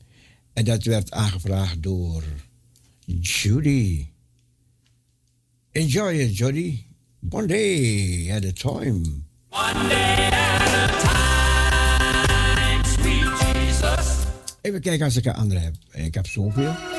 En 0.53 0.65
dat 0.65 0.85
werd 0.85 1.11
aangevraagd 1.11 1.83
door 1.83 2.23
Judy. 3.21 4.07
Enjoy 5.77 6.15
it, 6.15 6.31
Judy. 6.31 6.87
One 7.31 7.49
day 7.49 8.31
at 8.31 8.45
a 8.45 8.53
time. 8.53 9.25
Even 14.61 14.81
kijken 14.81 15.05
als 15.05 15.17
ik 15.17 15.25
een 15.25 15.35
andere 15.35 15.61
heb. 15.61 15.75
Ik 15.93 16.15
heb 16.15 16.27
zoveel. 16.27 16.94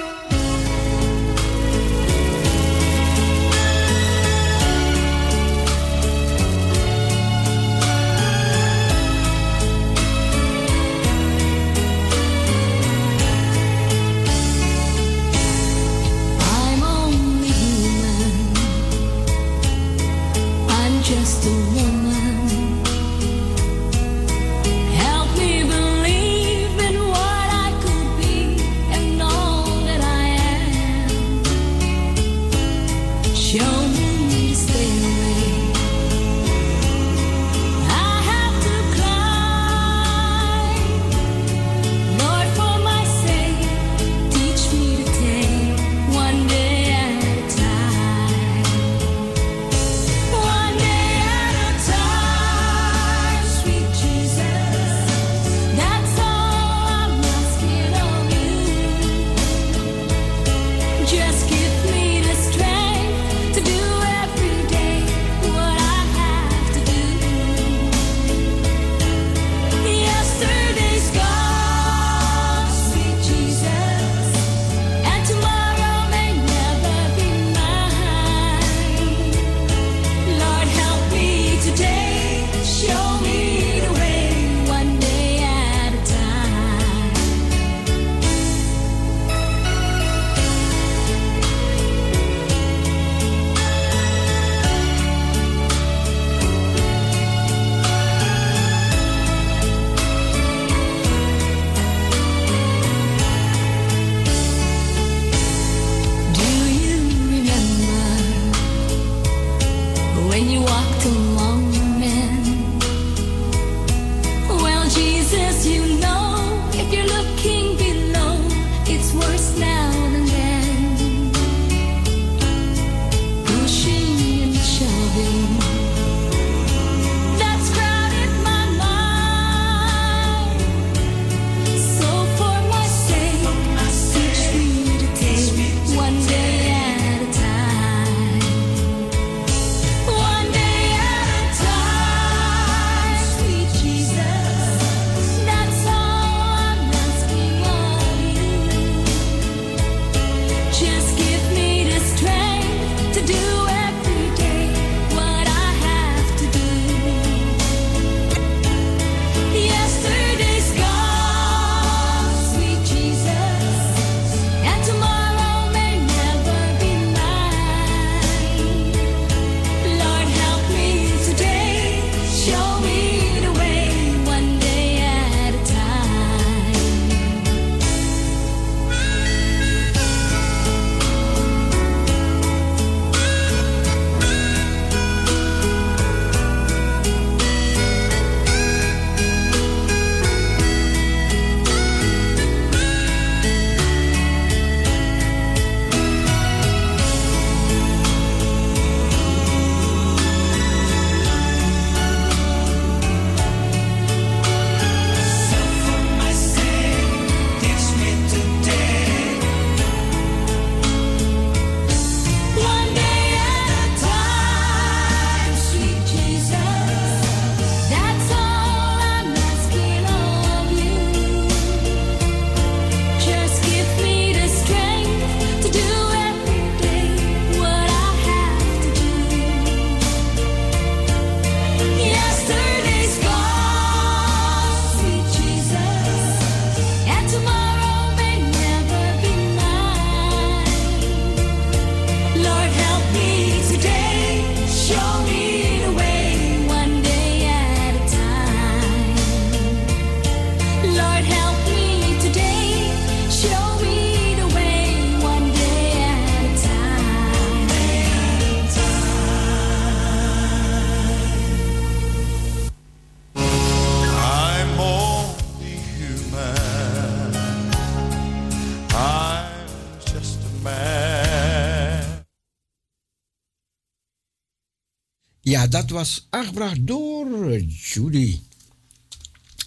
Dat 275.75 275.89
was 275.89 276.27
aangebracht 276.29 276.87
door 276.87 277.59
Judy. 277.59 278.39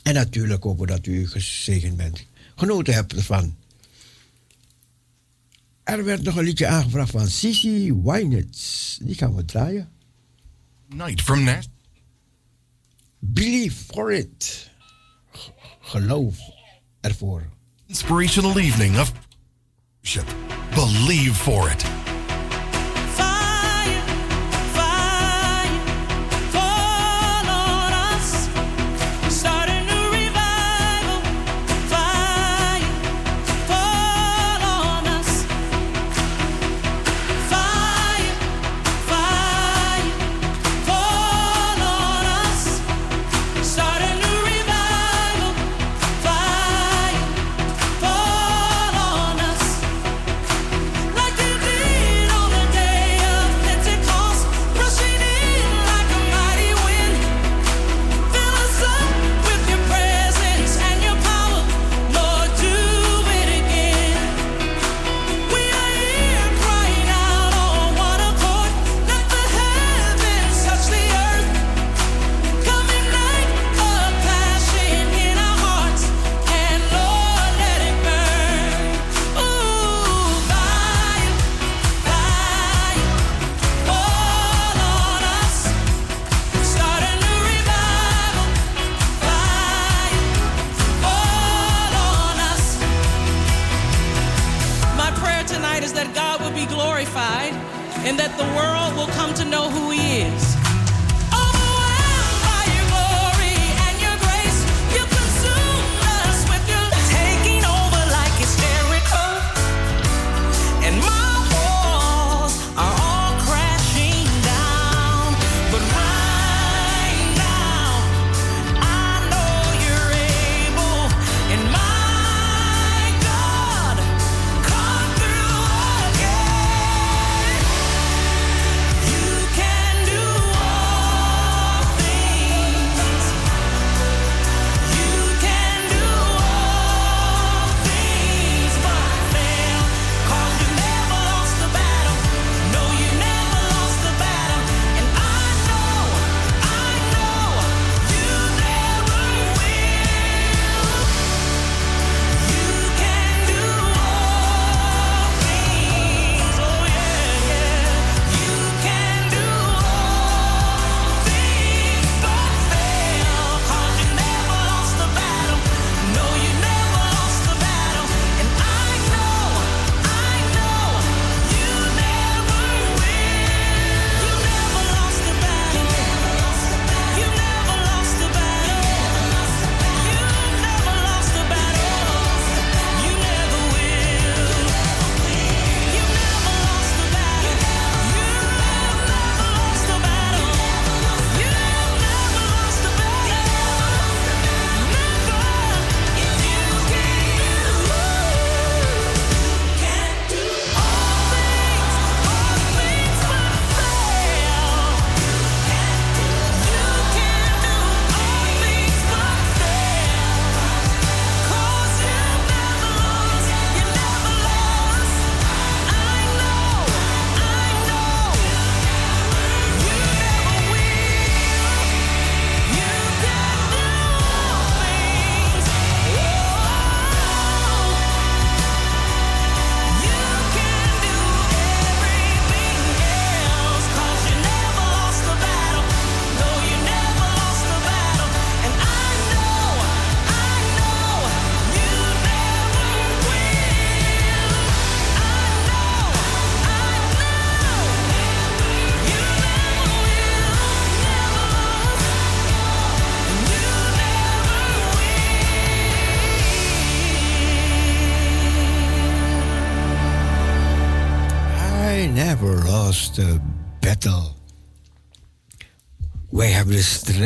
En 0.02 0.14
natuurlijk 0.14 0.62
hopen 0.62 0.86
dat 0.86 1.06
u 1.06 1.26
gezegend 1.26 1.96
bent. 1.96 2.24
Genoten 2.56 2.94
hebt 2.94 3.12
ervan. 3.12 3.56
Er 5.82 6.04
werd 6.04 6.22
nog 6.22 6.36
een 6.36 6.44
liedje 6.44 6.66
aangevraagd 6.66 7.11
van 7.11 7.28
Sissy 7.28 7.92
Wynets. 7.92 8.98
Die 9.02 9.14
gaan 9.14 9.34
we 9.34 9.44
draaien. 9.44 9.88
Night 10.86 11.22
from 11.22 11.42
Nest. 11.44 11.68
Believe 13.18 13.84
for 13.84 14.12
it. 14.12 14.70
Geloof 15.80 16.38
ervoor. 17.00 17.48
Inspirational 17.86 18.59
evening 18.59 18.98
of 18.98 19.12
Believe 20.74 21.34
for 21.34 21.70
it. 21.70 21.97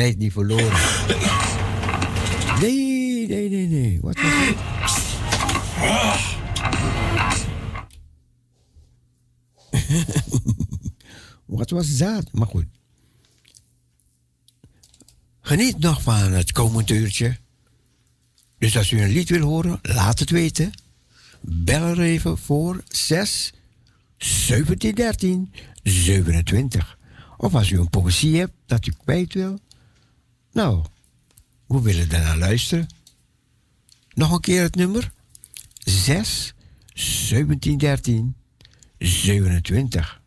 strijd 0.03 0.17
niet 0.17 0.31
verloren. 0.31 0.71
Nee, 2.61 3.27
nee, 3.27 3.49
nee, 3.49 3.67
nee. 3.67 3.99
Wat 4.01 4.15
was 4.21 4.31
het? 4.31 4.57
Wat 11.45 11.69
was 11.69 11.97
dat? 11.97 12.31
Maar 12.31 12.47
goed. 12.47 12.65
Geniet 15.41 15.79
nog 15.79 16.01
van 16.01 16.31
het 16.31 16.51
komend 16.51 16.89
uurtje. 16.89 17.37
Dus 18.57 18.77
als 18.77 18.91
u 18.91 19.01
een 19.01 19.09
lied 19.09 19.29
wil 19.29 19.47
horen, 19.47 19.79
laat 19.81 20.19
het 20.19 20.29
weten. 20.29 20.71
Bel 21.41 21.83
er 21.83 21.99
even 21.99 22.37
voor 22.37 22.83
6 22.87 23.53
1713 24.17 25.53
27. 25.83 26.97
Of 27.37 27.55
als 27.55 27.69
u 27.69 27.79
een 27.79 27.89
poesie 27.89 28.37
hebt 28.37 28.53
dat 28.65 28.85
u 28.85 28.93
kwijt 29.03 29.33
wil, 29.33 29.59
nou, 30.53 30.83
we 31.67 31.81
willen 31.81 32.09
daarna 32.09 32.37
luisteren. 32.37 32.87
Nog 34.13 34.31
een 34.31 34.39
keer 34.39 34.61
het 34.61 34.75
nummer. 34.75 35.11
6 35.79 36.53
1713 36.93 38.35
27. 38.97 40.21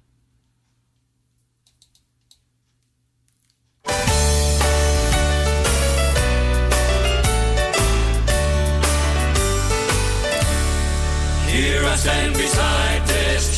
Here 11.47 11.87
I 11.87 11.97
stand 11.97 12.33
beside 12.33 13.07
this 13.07 13.56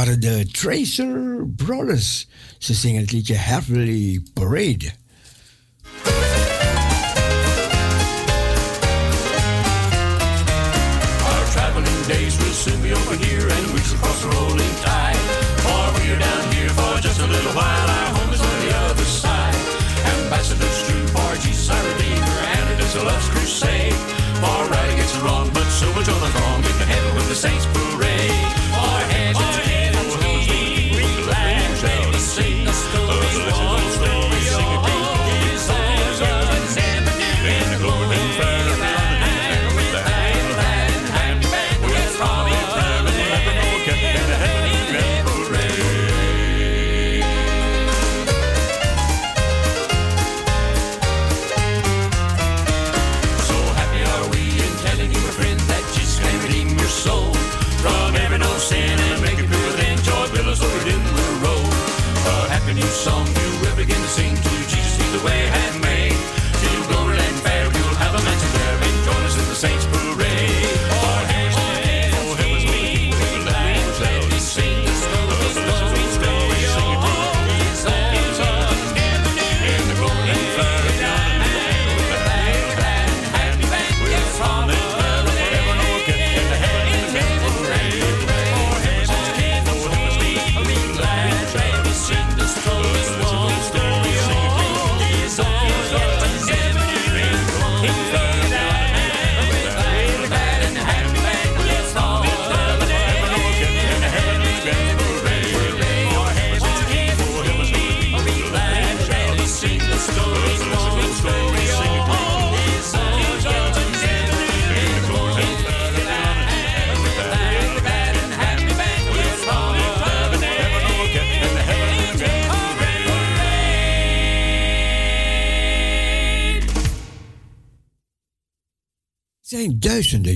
waren 0.00 0.20
de 0.20 0.46
Tracer 0.52 1.46
Brothers. 1.56 2.28
Ze 2.58 2.74
zingen 2.74 3.00
het 3.00 3.12
liedje 3.12 3.34
Heavenly 3.34 4.22
Parade. 4.32 4.99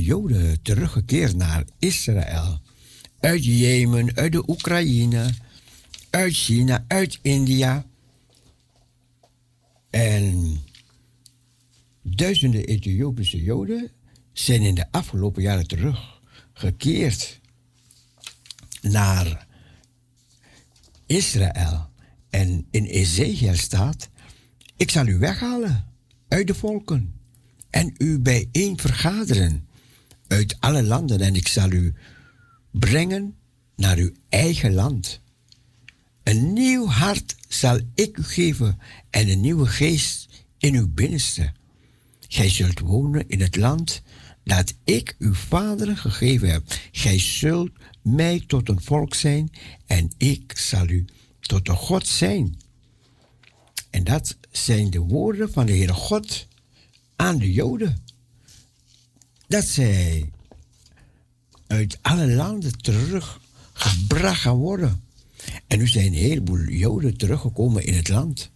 Joden 0.04 0.62
teruggekeerd 0.62 1.36
naar 1.36 1.64
Israël. 1.78 2.60
Uit 3.20 3.44
Jemen, 3.44 4.16
uit 4.16 4.32
de 4.32 4.48
Oekraïne, 4.48 5.30
uit 6.10 6.32
China, 6.32 6.84
uit 6.88 7.18
India. 7.22 7.86
En 9.90 10.58
duizenden 12.02 12.64
Ethiopische 12.64 13.42
Joden 13.42 13.90
zijn 14.32 14.62
in 14.62 14.74
de 14.74 14.86
afgelopen 14.90 15.42
jaren 15.42 15.66
teruggekeerd 15.66 17.40
naar 18.80 19.46
Israël. 21.06 21.90
En 22.30 22.66
in 22.70 22.84
Ezekiel 22.84 23.54
staat: 23.54 24.08
Ik 24.76 24.90
zal 24.90 25.06
u 25.06 25.18
weghalen 25.18 25.84
uit 26.28 26.46
de 26.46 26.54
volken 26.54 27.20
en 27.70 27.94
u 27.98 28.18
bijeen 28.18 28.78
vergaderen 28.78 29.63
uit 30.34 30.56
alle 30.60 30.82
landen 30.82 31.20
en 31.20 31.34
ik 31.34 31.48
zal 31.48 31.70
u 31.70 31.94
brengen 32.70 33.36
naar 33.76 33.96
uw 33.96 34.12
eigen 34.28 34.74
land. 34.74 35.20
Een 36.22 36.52
nieuw 36.52 36.86
hart 36.86 37.36
zal 37.48 37.80
ik 37.94 38.16
u 38.16 38.22
geven 38.22 38.78
en 39.10 39.28
een 39.28 39.40
nieuwe 39.40 39.66
geest 39.66 40.28
in 40.58 40.74
uw 40.74 40.88
binnenste. 40.88 41.52
Gij 42.28 42.48
zult 42.48 42.78
wonen 42.78 43.28
in 43.28 43.40
het 43.40 43.56
land 43.56 44.02
dat 44.44 44.74
ik 44.84 45.16
uw 45.18 45.34
vaderen 45.34 45.96
gegeven 45.96 46.50
heb. 46.50 46.62
Gij 46.92 47.18
zult 47.18 47.70
mij 48.02 48.44
tot 48.46 48.68
een 48.68 48.82
volk 48.82 49.14
zijn 49.14 49.50
en 49.86 50.10
ik 50.16 50.56
zal 50.56 50.88
u 50.88 51.04
tot 51.40 51.68
een 51.68 51.76
God 51.76 52.06
zijn. 52.06 52.58
En 53.90 54.04
dat 54.04 54.36
zijn 54.50 54.90
de 54.90 54.98
woorden 54.98 55.52
van 55.52 55.66
de 55.66 55.72
Heere 55.72 55.92
God 55.92 56.46
aan 57.16 57.38
de 57.38 57.52
Joden. 57.52 58.03
Dat 59.48 59.64
zij 59.64 60.30
uit 61.66 61.98
alle 62.02 62.28
landen 62.28 62.78
teruggebracht 62.78 64.40
gaan 64.40 64.56
worden. 64.56 65.02
En 65.66 65.78
nu 65.78 65.88
zijn 65.88 66.06
een 66.06 66.12
heleboel 66.12 66.68
Joden 66.68 67.16
teruggekomen 67.16 67.84
in 67.84 67.94
het 67.94 68.08
land. 68.08 68.50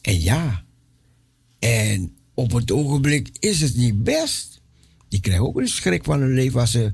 En 0.00 0.20
ja, 0.20 0.64
en 1.58 2.16
op 2.34 2.52
het 2.52 2.70
ogenblik 2.70 3.30
is 3.38 3.60
het 3.60 3.76
niet 3.76 4.02
best. 4.04 4.60
Die 5.08 5.20
krijgen 5.20 5.46
ook 5.46 5.58
een 5.58 5.68
schrik 5.68 6.04
van 6.04 6.20
hun 6.20 6.34
leven 6.34 6.60
als 6.60 6.70
ze 6.70 6.92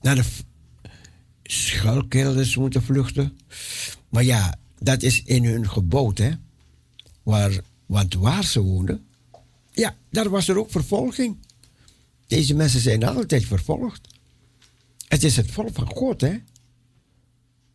naar 0.00 0.14
de 0.14 0.24
schuilkelders 1.42 2.56
moeten 2.56 2.82
vluchten. 2.82 3.38
Maar 4.08 4.24
ja, 4.24 4.58
dat 4.78 5.02
is 5.02 5.22
in 5.22 5.44
hun 5.44 5.70
gebouwd, 5.70 6.18
hè. 6.18 6.30
Waar, 7.22 7.60
want 7.86 8.14
waar 8.14 8.44
ze 8.44 8.60
woonden, 8.60 9.06
ja, 9.72 9.96
daar 10.10 10.28
was 10.30 10.48
er 10.48 10.58
ook 10.58 10.70
vervolging. 10.70 11.36
Deze 12.34 12.54
mensen 12.54 12.80
zijn 12.80 13.04
altijd 13.04 13.44
vervolgd. 13.44 14.08
Het 15.08 15.22
is 15.22 15.36
het 15.36 15.50
volk 15.50 15.74
van 15.74 15.86
God, 15.86 16.20
hè? 16.20 16.36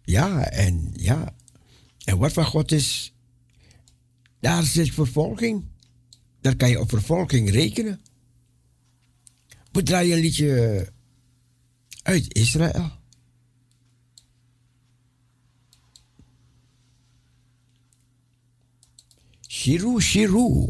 Ja, 0.01 0.49
en 0.49 0.91
ja. 0.93 1.35
En 2.03 2.17
wat 2.17 2.33
van 2.33 2.45
God 2.45 2.71
is, 2.71 3.13
daar 4.39 4.63
zit 4.63 4.93
vervolging. 4.93 5.65
Daar 6.41 6.55
kan 6.55 6.69
je 6.69 6.79
op 6.79 6.89
vervolging 6.89 7.49
rekenen. 7.49 8.01
We 9.71 9.83
draaien 9.83 10.15
een 10.15 10.23
liedje 10.23 10.93
uit 12.03 12.33
Israël. 12.33 12.91
Shiru, 19.47 20.01
Shiru. 20.01 20.69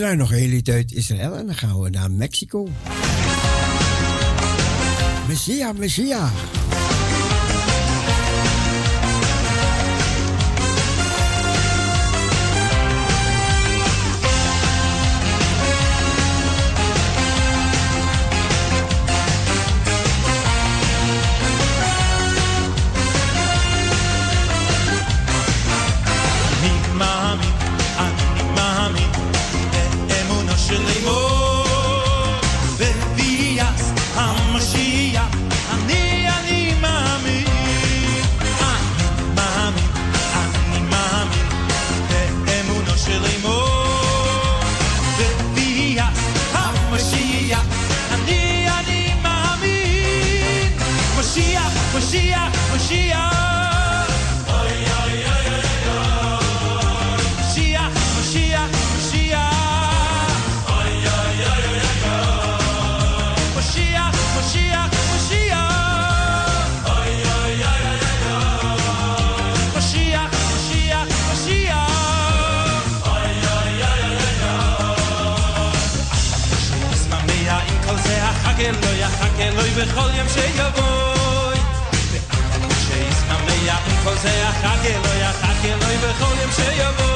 Draaien 0.00 0.18
nog 0.18 0.30
een 0.30 0.36
hele 0.38 0.72
uit 0.72 0.92
Israël 0.92 1.36
en 1.36 1.46
dan 1.46 1.54
gaan 1.54 1.80
we 1.80 1.90
naar 1.90 2.10
Mexico. 2.10 2.68
Messia, 5.28 5.72
Messia. 5.72 6.30
בכל 79.80 80.10
יום 80.14 80.28
שיבוא 80.28 81.54
ואף 82.12 83.88
אחד 83.88 84.14
שיש 84.14 84.18
זה 84.22 84.28
יחק 84.28 84.84
אלוי 84.84 85.18
יחק 85.18 85.64
אלוי 85.64 85.96
בכל 85.96 86.34
יום 86.42 86.50
שיבוא 86.50 87.09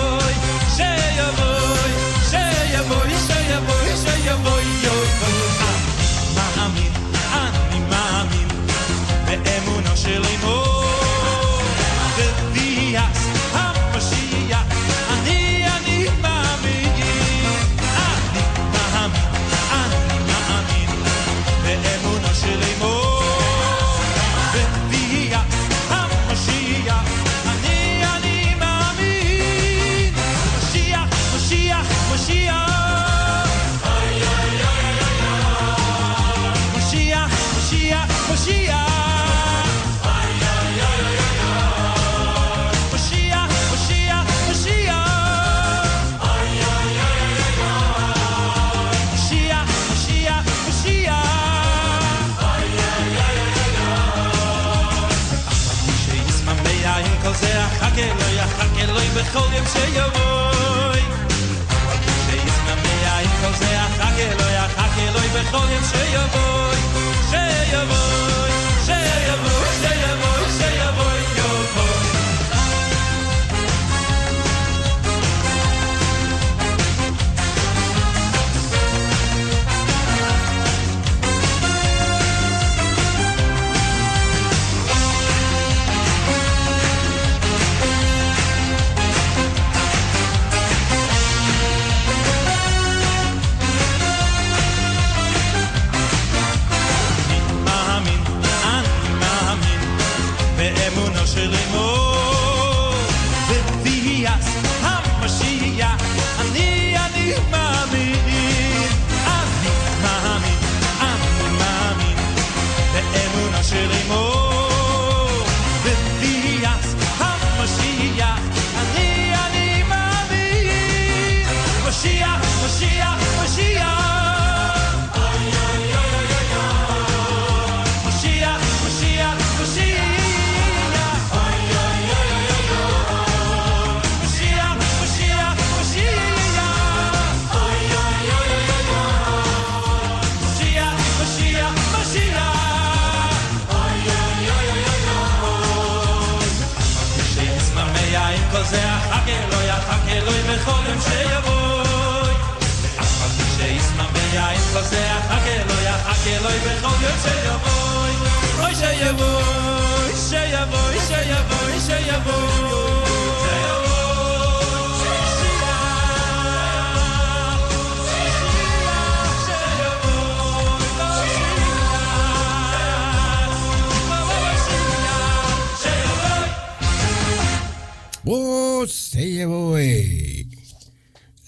your 66.15 66.28
voice. 66.28 66.53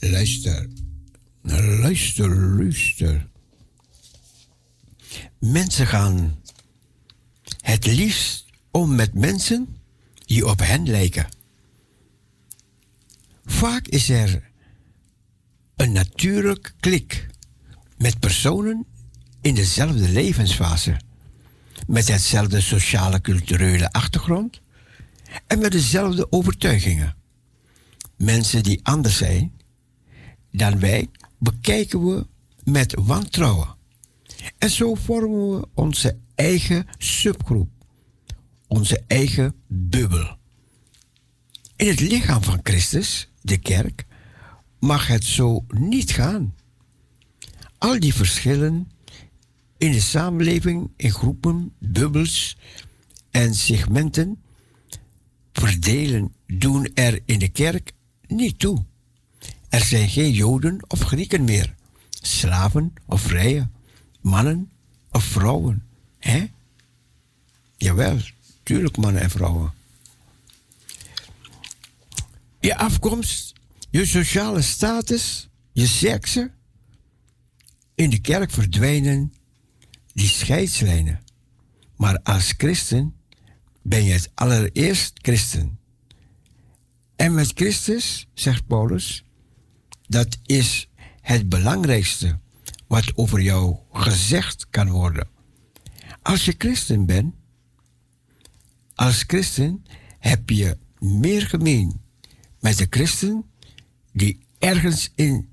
Luister. 0.00 0.68
Luister, 1.42 2.28
luister. 2.28 3.28
Mensen 5.38 5.86
gaan 5.86 6.42
het 7.60 7.86
liefst 7.86 8.44
om 8.70 8.94
met 8.94 9.14
mensen 9.14 9.76
die 10.26 10.46
op 10.46 10.58
hen 10.58 10.88
lijken. 10.88 11.28
Vaak 13.44 13.86
is 13.86 14.08
er 14.08 14.50
een 15.76 15.92
natuurlijk 15.92 16.74
klik 16.80 17.26
met 17.98 18.20
personen 18.20 18.86
in 19.40 19.54
dezelfde 19.54 20.08
levensfase, 20.08 20.96
met 21.86 22.08
hetzelfde 22.08 22.60
sociale 22.60 23.20
culturele 23.20 23.92
achtergrond 23.92 24.60
en 25.46 25.58
met 25.58 25.72
dezelfde 25.72 26.32
overtuigingen. 26.32 27.16
Mensen 28.16 28.62
die 28.62 28.80
anders 28.82 29.16
zijn 29.16 29.52
dan 30.50 30.78
wij 30.78 31.08
bekijken 31.38 32.06
we 32.06 32.26
met 32.64 32.94
wantrouwen. 33.00 33.74
En 34.58 34.70
zo 34.70 34.94
vormen 34.94 35.50
we 35.50 35.68
onze 35.74 36.18
eigen 36.34 36.86
subgroep, 36.98 37.68
onze 38.66 39.04
eigen 39.06 39.54
bubbel. 39.66 40.36
In 41.76 41.88
het 41.88 42.00
lichaam 42.00 42.42
van 42.42 42.60
Christus, 42.62 43.28
de 43.40 43.56
kerk, 43.56 44.06
mag 44.78 45.06
het 45.06 45.24
zo 45.24 45.64
niet 45.68 46.10
gaan. 46.10 46.54
Al 47.78 48.00
die 48.00 48.14
verschillen 48.14 48.90
in 49.78 49.92
de 49.92 50.00
samenleving, 50.00 50.90
in 50.96 51.10
groepen, 51.10 51.72
bubbels 51.78 52.56
en 53.30 53.54
segmenten 53.54 54.38
verdelen 55.52 56.34
doen 56.46 56.90
er 56.94 57.20
in 57.24 57.38
de 57.38 57.48
kerk 57.48 57.92
niet 58.26 58.58
toe. 58.58 58.84
Er 59.68 59.84
zijn 59.84 60.08
geen 60.08 60.32
Joden 60.32 60.84
of 60.88 61.00
Grieken 61.00 61.44
meer, 61.44 61.74
slaven 62.10 62.92
of 63.06 63.20
vrije, 63.20 63.68
mannen 64.20 64.70
of 65.10 65.24
vrouwen. 65.24 65.82
Hè? 66.18 66.46
Jawel, 67.76 68.18
tuurlijk 68.66 68.96
mannen 68.96 69.22
en 69.22 69.30
vrouwen. 69.30 69.72
Je 72.60 72.76
afkomst, 72.76 73.52
je 73.90 74.06
sociale 74.06 74.62
status, 74.62 75.48
je 75.72 75.86
sekse. 75.86 76.50
In 77.94 78.10
de 78.10 78.20
kerk 78.20 78.50
verdwijnen 78.50 79.32
die 80.12 80.28
scheidslijnen. 80.28 81.22
Maar 81.96 82.20
als 82.22 82.54
christen 82.56 83.14
ben 83.82 84.04
je 84.04 84.12
het 84.12 84.30
allereerst 84.34 85.12
christen. 85.22 85.78
En 87.16 87.34
met 87.34 87.52
Christus, 87.54 88.28
zegt 88.34 88.66
Paulus, 88.66 89.24
dat 90.06 90.38
is 90.46 90.88
het 91.20 91.48
belangrijkste 91.48 92.38
wat 92.86 93.16
over 93.16 93.40
jou 93.40 93.76
gezegd 93.92 94.66
kan 94.70 94.90
worden. 94.90 95.28
Als 96.22 96.44
je 96.44 96.54
christen 96.58 97.06
bent, 97.06 97.34
als 98.96 99.24
christen 99.26 99.84
heb 100.18 100.50
je 100.50 100.76
meer 100.98 101.46
gemeen 101.46 102.00
met 102.60 102.78
de 102.78 102.86
christen 102.90 103.44
die 104.12 104.38
ergens 104.58 105.10
in 105.14 105.48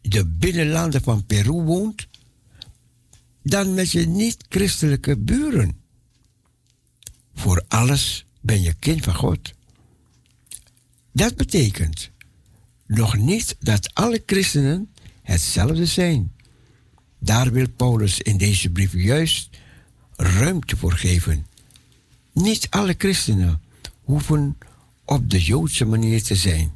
de 0.00 0.26
binnenlanden 0.26 1.02
van 1.02 1.26
Peru 1.26 1.62
woont, 1.62 2.08
dan 3.42 3.74
met 3.74 3.90
je 3.90 4.06
niet-christelijke 4.06 5.18
buren. 5.18 5.80
Voor 7.34 7.64
alles 7.68 8.26
ben 8.40 8.62
je 8.62 8.74
kind 8.74 9.04
van 9.04 9.14
God. 9.14 9.52
Dat 11.12 11.36
betekent 11.36 12.10
nog 12.86 13.16
niet 13.16 13.56
dat 13.60 13.94
alle 13.94 14.22
christenen 14.26 14.92
hetzelfde 15.22 15.86
zijn. 15.86 16.32
Daar 17.18 17.52
wil 17.52 17.68
Paulus 17.68 18.20
in 18.20 18.36
deze 18.36 18.70
brief 18.70 18.92
juist 18.92 19.50
ruimte 20.16 20.76
voor 20.76 20.92
geven. 20.92 21.46
Niet 22.32 22.66
alle 22.70 22.94
christenen 22.98 23.62
hoeven 24.02 24.58
op 25.04 25.30
de 25.30 25.42
Joodse 25.42 25.84
manier 25.84 26.22
te 26.22 26.36
zijn. 26.36 26.72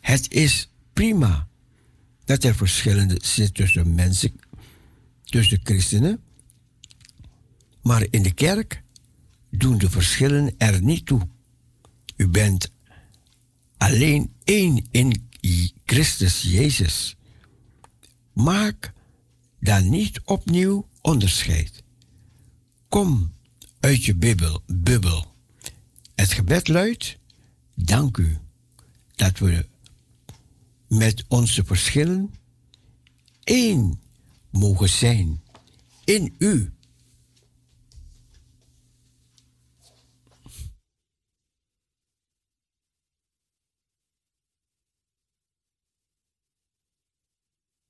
Het 0.00 0.32
is 0.32 0.68
prima 0.92 1.48
dat 2.24 2.44
er 2.44 2.54
verschillende 2.54 3.18
zitten 3.22 3.54
tussen 3.54 3.94
mensen, 3.94 4.40
tussen 5.24 5.60
christenen, 5.62 6.20
maar 7.82 8.06
in 8.10 8.22
de 8.22 8.32
kerk 8.32 8.82
doen 9.50 9.78
de 9.78 9.90
verschillen 9.90 10.54
er 10.58 10.82
niet 10.82 11.06
toe. 11.06 11.28
U 12.16 12.28
bent 12.28 12.70
alleen 13.76 14.32
één 14.44 14.86
in 14.90 15.28
Christus 15.84 16.42
Jezus. 16.42 17.16
Maak 18.32 18.92
dan 19.60 19.90
niet 19.90 20.20
opnieuw 20.24 20.88
onderscheid. 21.00 21.82
Kom 22.88 23.32
uit 23.82 24.04
je 24.04 24.14
bubbel, 24.14 24.62
bubbel. 24.66 25.34
Het 26.14 26.32
gebed 26.32 26.68
luidt: 26.68 27.18
Dank 27.74 28.16
u 28.16 28.38
dat 29.14 29.38
we 29.38 29.66
met 30.88 31.24
onze 31.28 31.64
verschillen 31.64 32.34
één 33.44 34.00
mogen 34.50 34.88
zijn 34.88 35.42
in 36.04 36.34
u. 36.38 36.72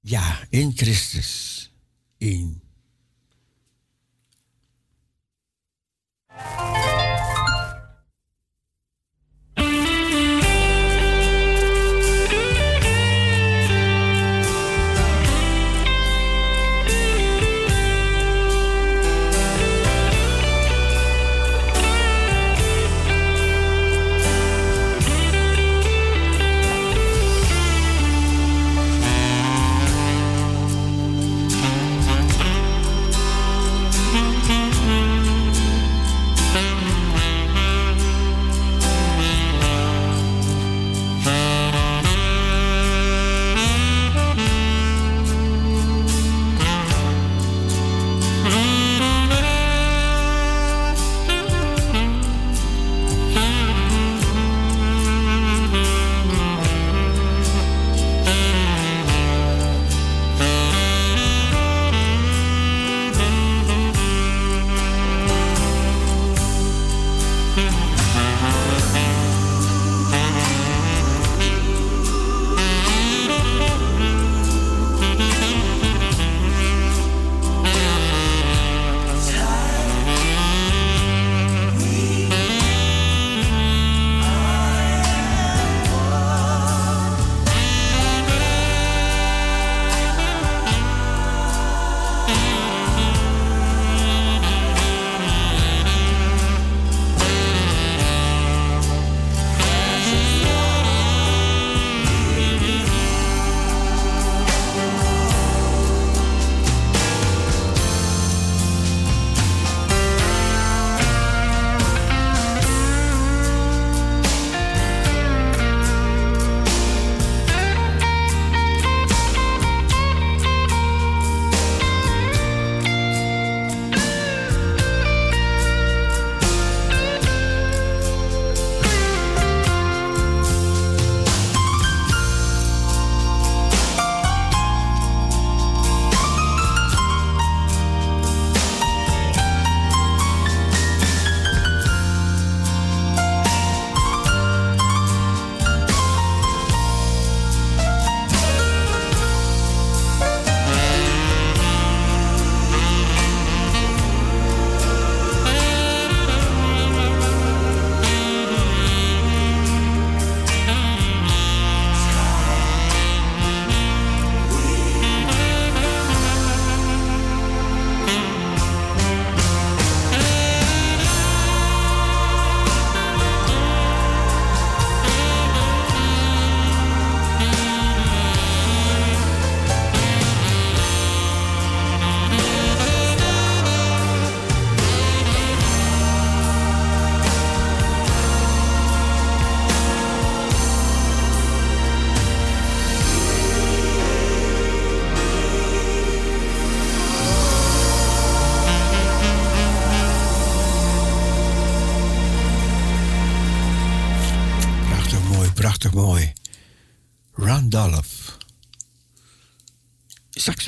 Ja, 0.00 0.46
in 0.50 0.72
Christus. 0.76 1.70
In. 2.18 2.61
Prachtig 6.36 7.01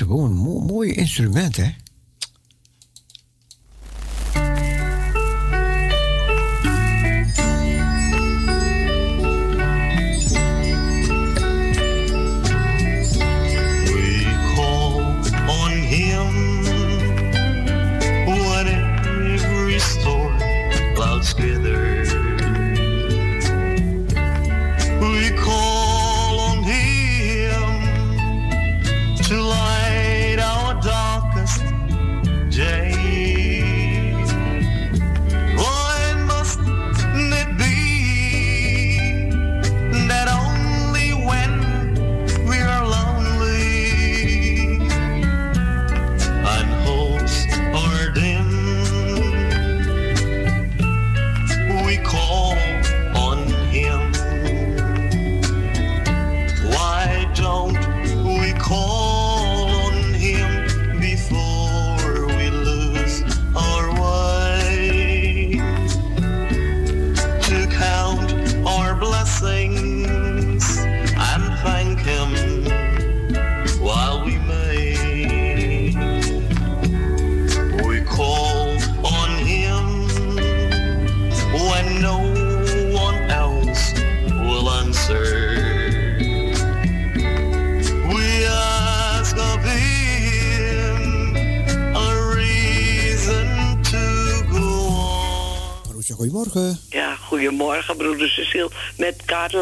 Saxofoon, 0.05 0.33
mo 0.33 0.59
mooi 0.59 0.91
instrument, 0.93 1.55
hè? 1.55 1.69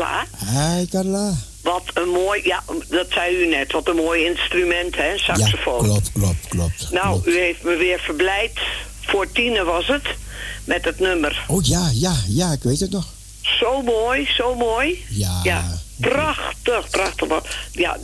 Hi, 0.02 0.86
Carla. 0.90 1.34
Wat 1.61 1.84
een 1.94 2.10
mooi, 2.10 2.41
ja, 2.44 2.64
dat 2.90 3.06
zei 3.10 3.36
u 3.36 3.48
net, 3.48 3.72
wat 3.72 3.88
een 3.88 3.95
mooi 3.95 4.26
instrument, 4.26 4.95
hè, 4.95 5.18
saxofoon. 5.18 5.82
Ja, 5.86 5.88
klopt, 5.91 6.11
klopt, 6.11 6.48
klopt. 6.48 6.91
Nou, 6.91 7.22
u 7.26 7.38
heeft 7.40 7.64
me 7.64 7.76
weer 7.76 7.99
verblijd. 7.99 8.52
Voor 9.02 9.32
tienen 9.32 9.65
was 9.65 9.88
het, 9.88 10.03
met 10.64 10.86
het 10.86 10.99
nummer. 10.99 11.45
Oh 11.48 11.64
ja, 11.65 11.90
ja, 11.94 12.15
ja, 12.28 12.52
ik 12.52 12.64
weet 12.64 12.80
het 12.80 12.91
nog. 12.91 13.06
Zo 13.41 13.82
mooi, 13.82 14.26
zo 14.38 14.56
mooi. 14.56 15.06
Ja. 15.10 15.40
Ja, 15.44 15.80
prachtig, 15.99 16.90
prachtig. 16.90 17.28
Ja, 17.72 17.98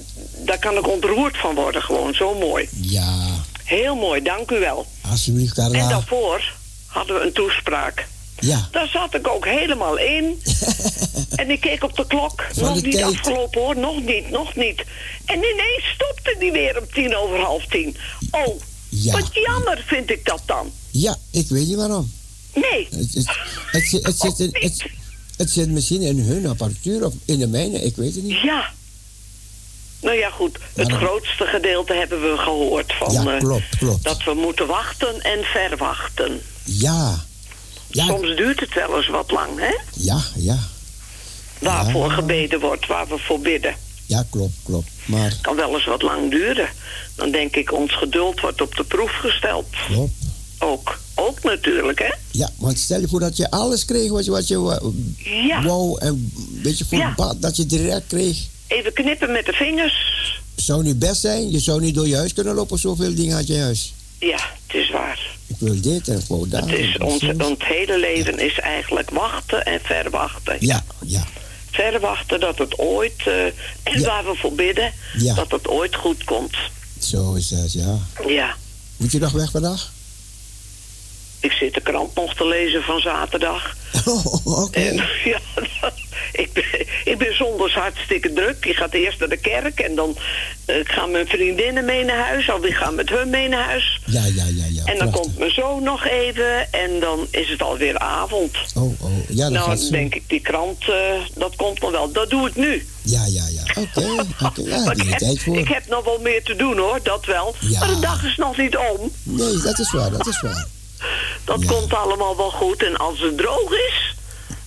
daar 0.46 0.60
kan 0.60 0.78
ik 0.78 0.88
ontroerd 0.88 1.38
van 1.38 1.56
worden, 1.56 1.82
gewoon 1.82 2.14
zo 2.14 2.34
mooi. 2.38 2.70
Ja, 2.82 3.28
Heel 3.64 3.96
mooi, 3.96 4.22
dank 4.22 4.52
u 4.52 4.60
wel. 4.60 4.88
alsjeblieft, 5.10 5.54
Carla. 5.54 5.78
En 5.80 5.90
daarvoor 5.90 6.52
hadden 6.86 7.16
we 7.20 7.26
een 7.26 7.34
toespraak. 7.34 8.08
Ja. 8.40 8.68
Daar 8.72 8.88
zat 8.88 9.14
ik 9.16 9.28
ook 9.28 9.46
helemaal 9.46 9.98
in. 9.98 10.42
en 11.36 11.50
ik 11.52 11.60
keek 11.62 11.84
op 11.84 11.96
de 11.96 12.08
klok. 12.08 12.46
Van 12.54 12.64
nog 12.64 12.76
de 12.76 12.82
niet 12.82 12.92
tijd. 12.92 13.06
afgelopen 13.06 13.62
hoor, 13.62 13.78
nog 13.78 14.02
niet, 14.04 14.30
nog 14.30 14.56
niet. 14.56 14.84
En 15.26 15.36
ineens 15.38 15.84
stopte 15.96 16.36
die 16.40 16.52
weer 16.52 16.80
om 16.80 16.86
tien 16.94 17.16
over 17.16 17.40
half 17.40 17.66
tien. 17.66 17.98
Oh, 18.32 18.62
Ja. 18.90 19.12
wat 19.20 19.30
jammer 19.34 19.84
vind 19.88 20.10
ik 20.12 20.26
dat 20.26 20.42
dan. 20.46 20.72
Ja, 20.92 21.18
ik 21.32 21.48
weet 21.50 21.68
niet 21.68 21.76
waarom. 21.76 22.12
Nee, 22.54 22.88
Het, 22.92 23.14
het, 23.14 23.28
het, 23.72 23.84
zit- 23.86 24.06
het, 24.06 24.20
zit 24.20 24.40
in- 24.40 24.50
het, 24.62 24.84
het 25.38 25.50
zit 25.52 25.70
misschien 25.70 26.02
in 26.02 26.20
hun 26.20 26.46
apparatuur 26.48 27.06
of 27.06 27.14
in 27.26 27.40
de 27.40 27.48
mijne, 27.48 27.82
ik 27.84 27.96
weet 27.96 28.16
het 28.16 28.24
niet. 28.24 28.42
ja. 28.42 28.70
Nou 30.02 30.18
ja, 30.18 30.30
goed. 30.30 30.58
Het 30.76 30.92
grootste 30.92 31.46
gedeelte 31.46 31.94
hebben 31.94 32.22
we 32.22 32.38
gehoord 32.38 32.94
van 32.94 33.12
Ja, 33.12 33.34
eh, 33.34 33.40
klopt, 33.40 33.78
klopt. 33.78 34.04
dat 34.04 34.24
we 34.24 34.34
moeten 34.34 34.68
wachten 34.68 35.22
en 35.22 35.44
verwachten. 35.44 36.42
Ja, 36.64 37.26
ja, 37.92 38.06
Soms 38.06 38.36
duurt 38.36 38.60
het 38.60 38.74
wel 38.74 38.98
eens 38.98 39.08
wat 39.08 39.32
lang, 39.32 39.60
hè? 39.60 39.74
ja, 39.94 40.22
ja. 40.36 40.58
Waarvoor 41.60 42.08
Ja. 42.08 42.14
gebeden 42.14 42.60
wordt, 42.60 42.88
waar 42.88 43.08
we 43.08 43.18
voor 43.18 43.40
bidden. 43.40 43.76
Ja, 44.06 44.26
klopt, 44.30 44.54
klopt. 44.64 44.90
Maar, 45.06 45.38
kan 45.42 45.56
wel 45.56 45.74
eens 45.74 45.86
wat 45.86 46.02
lang 46.02 46.30
duren. 46.32 46.68
Dan 47.16 47.32
denk 47.32 47.56
ik, 47.56 47.74
ons 47.74 47.96
geduld 47.98 48.40
wordt 48.40 48.62
op 48.62 48.76
de 48.76 48.84
proef 48.84 49.12
gesteld. 49.12 49.66
klopt. 49.88 50.14
Ook. 50.60 51.00
Ook 51.16 51.44
natuurlijk, 51.44 52.00
hè? 52.00 52.14
Ja, 52.32 52.50
want 52.58 52.80
stel 52.80 53.00
je 53.00 53.08
voor 53.08 53.20
dat 53.20 53.38
je 53.38 53.52
alles 53.52 53.86
kreeg 53.86 54.10
wat 54.12 54.26
je, 54.26 54.32
wat 54.32 54.48
je 54.48 54.60
wou- 54.60 54.94
Ja. 55.48 55.64
wou 55.64 56.00
en 56.00 56.08
een 56.08 56.60
beetje 56.64 56.86
voor 56.86 56.98
Ja. 56.98 57.34
dat 57.40 57.56
je 57.56 57.66
direct 57.66 58.08
kreeg. 58.08 58.38
Even 58.68 58.94
knippen 58.94 59.32
met 59.32 59.46
de 59.46 59.54
vingers. 59.54 59.94
Zou 60.56 60.84
niet 60.84 61.00
best 61.00 61.22
zijn, 61.22 61.52
je 61.52 61.60
zou 61.60 61.82
niet 61.82 61.96
door 61.96 62.08
je 62.08 62.16
huis 62.16 62.34
kunnen 62.34 62.54
lopen, 62.56 62.80
zoveel 62.80 63.16
dingen 63.16 63.36
uit 63.36 63.48
je 63.48 63.58
huis. 63.60 63.94
Ja, 64.20 64.38
het 64.68 64.76
is 64.76 64.90
waar. 64.90 65.20
Ik 65.48 65.56
wil 65.60 65.82
dit 65.82 66.08
en 66.08 66.22
wil 66.28 66.48
dat. 66.48 66.70
Het, 66.70 66.80
is 66.80 66.98
ons, 66.98 67.24
ons 67.24 67.58
hele 67.58 68.00
leven 68.00 68.40
is 68.40 68.60
eigenlijk 68.60 69.10
wachten 69.10 69.66
en 69.66 69.80
verwachten. 69.84 70.56
Ja, 70.60 70.84
ja, 71.06 71.24
Verwachten 71.72 72.40
dat 72.40 72.58
het 72.58 72.78
ooit, 72.80 73.14
eh, 73.26 73.46
en 73.46 74.00
Ja. 74.00 74.02
waar 74.06 74.26
we 74.26 74.36
voor 74.36 74.54
bidden, 74.54 74.94
Ja. 75.18 75.34
dat 75.34 75.52
het 75.52 75.68
ooit 75.68 75.96
goed 75.96 76.24
komt. 76.24 76.58
zo 77.02 77.34
is 77.34 77.48
dat, 77.48 77.74
ja. 77.74 77.98
Ja. 78.28 78.56
Moet 78.98 79.12
je 79.12 79.20
nog 79.20 79.32
weg 79.32 79.52
vandaag? 79.52 79.92
Ik 81.40 81.52
zit 81.52 81.74
de 81.74 81.82
krant 81.82 82.16
nog 82.16 82.36
te 82.36 82.48
lezen 82.48 82.84
van 82.84 83.00
zaterdag. 83.00 83.76
Oké. 84.44 84.80
En 84.80 84.96
ja, 85.24 85.40
ik 86.32 86.54
ben, 86.54 86.64
ik 87.04 87.18
ben 87.18 87.36
zondags 87.36 87.74
hartstikke 87.74 88.34
druk. 88.34 88.66
Je 88.66 88.74
gaat 88.74 88.94
eerst 88.94 89.20
naar 89.20 89.30
de 89.30 89.38
kerk 89.38 89.80
en 89.80 89.96
dan 89.96 90.18
eh, 90.66 90.76
gaan 90.84 91.12
mijn 91.12 91.28
vriendinnen 91.28 91.86
mee 91.86 92.04
naar 92.04 92.26
huis. 92.28 92.50
Of 92.50 92.62
die 92.62 92.74
gaan 92.74 92.96
met 92.96 93.10
hun 93.10 93.30
mee 93.30 93.48
naar 93.48 93.66
huis. 93.66 94.02
Ja, 94.06 94.26
ja, 94.26 94.44
ja, 94.46 94.66
ja. 94.70 94.86
en 94.86 94.98
dan 94.98 95.10
prachtig. 95.10 95.22
komt 95.22 95.38
mijn 95.38 95.52
zoon 95.52 95.84
nog 95.84 96.06
even 96.06 96.72
en 96.72 97.00
dan 97.00 97.28
is 97.32 97.50
het 97.50 97.62
alweer 97.62 97.98
avond. 97.98 98.58
Oh, 98.76 99.02
oh, 99.02 99.30
ja, 99.30 99.44
dat 99.44 99.52
nou, 99.52 99.70
gaat 99.70 99.90
denk 99.92 100.16
ik, 100.16 100.24
die 100.28 100.42
krant, 100.42 100.90
eh, 100.90 100.96
dat 101.36 101.56
komt 101.56 101.82
nog 101.82 101.92
wel. 101.92 102.12
Dat 102.12 102.30
doe 102.30 102.48
ik 102.48 102.56
nu. 102.56 102.88
Ja, 103.02 103.26
ja, 103.26 103.44
ja. 103.48 103.82
Oké, 103.82 104.26
oké. 104.46 104.62
Ja, 104.62 104.92
ik, 104.92 105.20
heb, 105.20 105.40
voor? 105.40 105.58
ik 105.58 105.68
heb 105.68 105.88
nog 105.88 106.04
wel 106.04 106.20
meer 106.20 106.44
te 106.44 106.56
doen 106.56 106.78
hoor, 106.78 107.00
dat 107.04 107.26
wel. 107.26 107.56
Ja. 107.60 107.80
Maar 107.80 107.88
de 107.88 108.00
dag 108.00 108.24
is 108.24 108.36
nog 108.36 108.58
niet 108.58 108.78
om. 108.78 109.12
Nee, 109.24 109.58
dat 109.58 109.80
is 109.80 109.92
waar, 109.92 110.12
dat 110.12 110.28
is 110.28 110.42
waar. 110.42 110.68
Dat 111.46 111.66
komt 111.66 111.94
allemaal 111.94 112.38
wel 112.38 112.52
goed. 112.52 112.84
En 112.84 112.98
als 112.98 113.20
het 113.20 113.38
droog 113.38 113.72
is, 113.72 114.16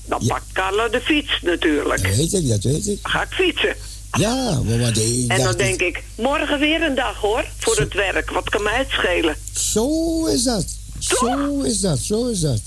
dan 0.06 0.26
pakt 0.26 0.44
Carla 0.52 0.88
de 0.88 1.00
fiets 1.00 1.38
natuurlijk. 1.42 2.02
Dat 2.02 2.16
weet 2.16 2.32
ik, 2.32 2.48
dat 2.48 2.62
weet 2.62 2.86
ik. 2.86 2.98
Ga 3.02 3.22
ik 3.22 3.32
fietsen. 3.32 3.76
Ja, 4.18 4.60
maar 4.64 4.78
wat 4.78 4.98
En 5.28 5.42
dan 5.42 5.56
denk 5.56 5.80
ik, 5.80 6.02
morgen 6.14 6.58
weer 6.58 6.82
een 6.82 6.94
dag 6.94 7.16
hoor, 7.16 7.44
voor 7.58 7.76
het 7.76 7.94
werk. 7.94 8.30
Wat 8.30 8.48
kan 8.50 8.62
mij 8.62 8.78
het 8.78 8.88
schelen? 8.90 9.36
Zo 9.52 10.26
is 10.26 10.42
dat. 10.42 10.64
Zo 10.98 11.60
is 11.60 11.80
dat, 11.80 11.98
zo 11.98 12.26
is 12.26 12.40
dat. 12.40 12.60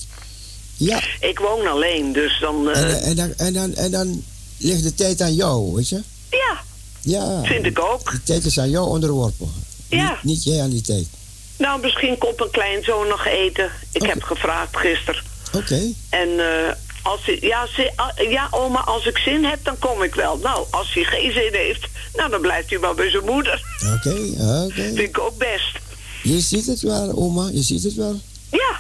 Ja, 0.78 1.02
Ik 1.20 1.40
woon 1.40 1.68
alleen, 1.68 2.12
dus 2.14 2.40
dan... 2.40 2.70
eh, 2.70 2.82
en, 2.82 3.02
en, 3.02 3.16
dan, 3.16 3.34
en, 3.38 3.54
dan, 3.54 3.76
en 3.76 3.92
dan 3.92 4.24
ligt 4.58 4.84
de 4.84 4.94
tijd 4.94 5.22
aan 5.22 5.36
jou, 5.36 5.74
weet 5.76 5.90
je? 5.90 6.02
ja, 6.30 6.58
Ja. 7.02 7.42
vind 7.44 7.66
ik 7.66 7.80
ook. 7.80 8.12
De 8.12 8.24
tijd 8.24 8.46
is 8.46 8.60
aan 8.60 8.70
jou 8.70 8.88
onderworpen. 8.88 9.52
Ja. 9.90 10.10
Niet, 10.10 10.24
niet 10.24 10.44
jij 10.44 10.62
aan 10.62 10.70
die 10.70 10.82
tijd. 10.82 11.08
Nou, 11.58 11.82
misschien 11.82 12.18
komt 12.18 12.42
een 12.42 12.52
kleinzoon 12.52 13.08
nog 13.08 13.26
eten. 13.26 13.72
Ik 13.92 14.02
heb 14.02 14.24
gevraagd 14.24 14.78
gisteren. 14.78 15.24
Oké. 15.54 15.82
En 16.10 16.40
eh, 16.40 16.74
als 17.04 17.20
hij, 17.26 17.38
ja, 17.42 17.68
ah, 17.96 18.30
ja, 18.32 18.48
oma, 18.52 18.80
als 18.80 19.06
ik 19.06 19.18
zin 19.18 19.44
heb, 19.44 19.60
dan 19.64 19.80
kom 19.80 20.04
ik 20.04 20.16
wel. 20.16 20.38
Nou, 20.38 20.66
als 20.72 20.94
hij 20.94 21.04
geen 21.04 21.32
zin 21.32 21.54
heeft, 21.54 21.88
nou, 22.14 22.30
dan 22.30 22.42
blijft 22.42 22.70
hij 22.70 22.80
maar 22.80 22.96
bij 22.96 23.10
zijn 23.10 23.26
moeder. 23.26 23.64
Oké, 23.96 24.16
oké. 24.40 24.72
Vind 24.84 24.98
ik 25.00 25.20
ook 25.20 25.38
best. 25.38 25.78
Je 26.24 26.40
ziet 26.40 26.66
het 26.66 26.82
wel, 26.82 27.12
oma, 27.18 27.50
je 27.54 27.62
ziet 27.62 27.84
het 27.84 27.94
wel. 27.94 28.20
Ja, 28.52 28.80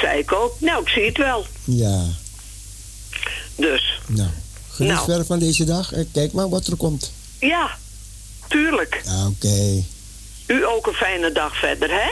zei 0.00 0.18
ik 0.18 0.32
ook. 0.32 0.60
Nou, 0.60 0.82
ik 0.82 0.88
zie 0.88 1.04
het 1.06 1.16
wel. 1.18 1.46
Ja, 1.64 2.04
Dus, 3.56 4.00
nou. 4.06 4.28
Geniet 4.70 4.92
Nou. 4.92 5.04
verder 5.04 5.26
van 5.26 5.38
deze 5.38 5.64
dag 5.64 5.92
en 5.92 6.08
kijk 6.12 6.32
maar 6.32 6.48
wat 6.48 6.66
er 6.66 6.76
komt. 6.76 7.12
ja, 7.40 7.76
tuurlijk. 8.48 9.02
Oké. 9.26 9.84
U 10.48 10.66
ook 10.66 10.86
een 10.86 10.94
fijne 10.94 11.32
dag 11.32 11.56
verder, 11.56 11.90
hè? 11.90 12.10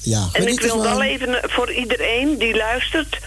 Ja, 0.00 0.28
en 0.32 0.48
ik 0.48 0.60
wil 0.60 0.82
wel 0.82 1.02
even 1.02 1.42
eh, 1.42 1.50
voor 1.50 1.72
iedereen 1.72 2.38
die 2.38 2.56
luistert, 2.56 3.18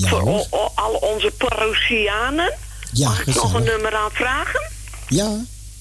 voor 0.00 0.46
al 0.74 0.92
onze 0.94 1.30
parochianen, 1.30 2.54
ja, 2.92 3.08
mag 3.08 3.26
ik 3.26 3.34
nog 3.34 3.54
een 3.54 3.64
nummer 3.64 3.94
aanvragen? 3.94 4.60
Ja. 5.08 5.36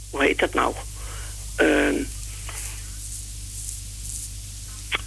Hoe 0.10 0.24
heet 0.24 0.40
dat 0.40 0.54
nou? 0.54 0.74
Uh, 1.62 2.06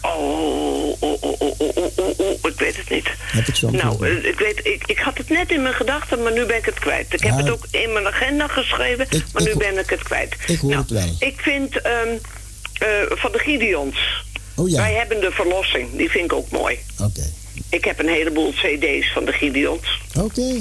oh, 0.00 0.88
oh, 1.00 1.22
oh, 1.22 1.40
oh, 1.40 1.60
oh, 1.60 1.98
oh, 1.98 2.18
oh, 2.18 2.50
ik 2.50 2.58
weet 2.58 2.76
het 2.76 2.90
niet. 2.90 3.08
Heb 3.18 3.46
ik? 3.46 3.60
Nou, 3.60 4.06
eh, 4.06 4.24
ik, 4.24 4.38
weet, 4.38 4.60
ik, 4.86 4.98
had 4.98 5.18
het 5.18 5.28
net 5.28 5.50
in 5.50 5.62
mijn 5.62 5.74
gedachten, 5.74 6.22
maar 6.22 6.32
nu 6.32 6.44
ben 6.44 6.56
ik 6.56 6.64
het 6.64 6.78
kwijt. 6.78 7.12
Ik 7.12 7.22
heb 7.22 7.36
het 7.36 7.50
ook 7.50 7.66
in 7.70 7.92
mijn 7.92 8.06
agenda 8.06 8.48
geschreven, 8.48 9.08
maar 9.32 9.42
nu 9.42 9.56
ben 9.56 9.78
ik 9.78 9.90
het 9.90 10.02
kwijt. 10.02 10.36
Ik 10.46 10.58
hoor 10.58 10.70
nou, 10.70 10.84
wel. 10.88 11.16
Ik 11.18 11.40
vind... 11.40 11.86
Um, 11.86 12.20
van 13.10 13.32
de 13.32 13.38
Gideons. 13.38 13.96
Oh 14.56 14.68
ja. 14.68 14.76
Wij 14.80 14.94
hebben 14.94 15.20
de 15.20 15.30
verlossing, 15.30 15.96
die 15.96 16.10
vind 16.10 16.24
ik 16.24 16.32
ook 16.32 16.50
mooi. 16.50 16.78
oké. 17.02 17.32
Ik 17.68 17.84
heb 17.84 17.98
een 17.98 18.08
heleboel 18.08 18.52
cd's 18.52 19.12
van 19.12 19.24
de 19.24 19.32
Gideons. 19.32 20.00
Oké. 20.20 20.52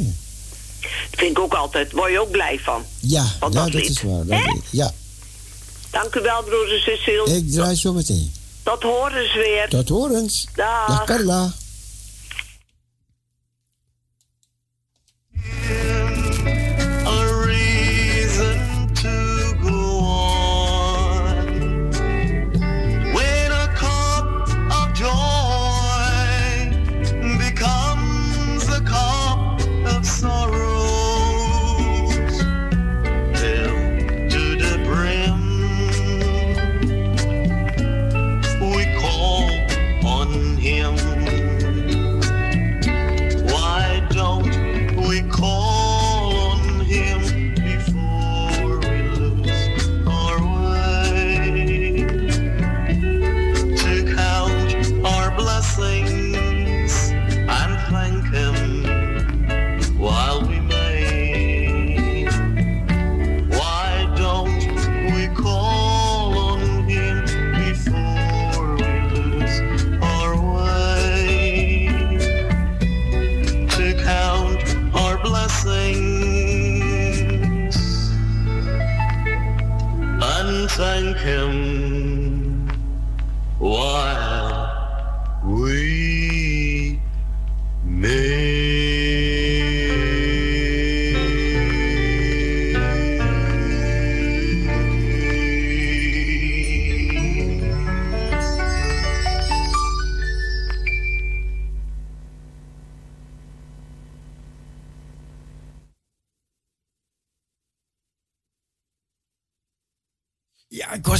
Dat 0.81 1.19
vind 1.19 1.31
ik 1.31 1.39
ook 1.39 1.53
altijd, 1.53 1.91
word 1.91 2.11
je 2.11 2.19
ook 2.21 2.31
blij 2.31 2.59
van. 2.63 2.85
Ja, 2.99 3.23
ja, 3.23 3.49
dat 3.49 3.53
dat 3.53 3.73
is 3.81 4.01
waar. 4.01 4.25
Dat 4.25 4.39
is- 4.39 4.61
ja, 4.71 4.91
Dank 5.89 6.15
u 6.15 6.21
wel, 6.21 6.43
broeder 6.43 6.79
Cecile. 6.79 7.35
ik 7.35 7.51
draai 7.51 7.75
zo 7.75 7.93
meteen. 7.93 8.33
Tot 8.63 8.83
horen 8.83 9.27
ze 9.31 9.37
weer. 9.37 9.69
Tot 9.69 9.89
horens. 9.89 10.45
Dag. 10.55 10.87
Dag 10.87 11.03
Carla. 11.03 11.53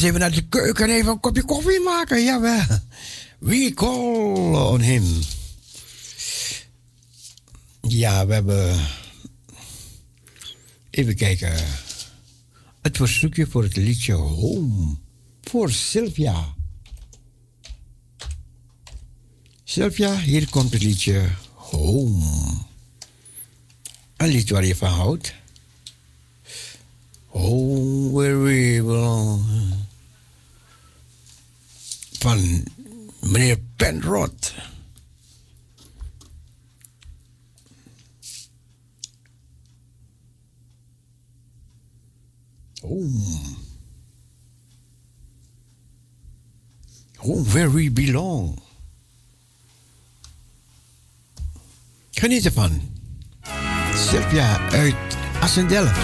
Even 0.04 0.20
naar 0.20 0.32
de 0.32 0.48
keuken 0.48 0.90
even 0.90 1.12
een 1.12 1.20
kopje 1.20 1.44
koffie 1.44 1.80
maken. 1.80 2.24
Jawel. 2.24 2.80
We 3.38 3.72
call 3.74 4.56
on 4.56 4.80
him. 4.80 5.04
Ja, 7.82 8.26
we 8.28 8.34
hebben. 8.34 8.88
Even 10.90 11.16
kijken. 11.16 11.54
Het 12.82 12.98
verzoekje 12.98 13.48
voor 13.48 13.64
het 13.64 13.76
liedje 13.76 14.14
Home. 14.14 14.96
Voor 15.42 15.72
Sylvia. 15.72 16.54
Sylvia, 19.64 20.20
hier 20.20 20.50
komt 20.50 20.74
het 20.74 20.84
liedje 20.84 21.30
Home. 21.54 22.58
Een 24.18 24.28
lied 24.28 24.50
waar 24.50 24.66
je 24.66 24.76
van 24.76 24.90
houdt. 24.90 25.34
Home 27.26 28.12
where 28.12 28.38
we 28.38 28.82
belong. 28.84 29.42
Van 32.24 32.64
meneer 33.20 33.60
Penrod. 33.76 34.54
Home. 42.82 43.58
Home 47.16 47.44
where 47.44 47.70
we 47.70 47.92
belong. 47.92 48.60
Geniet 52.12 52.46
ervan. 52.46 52.82
Sylvia 53.96 54.70
uit 54.70 54.96
Assendelft. 55.40 56.00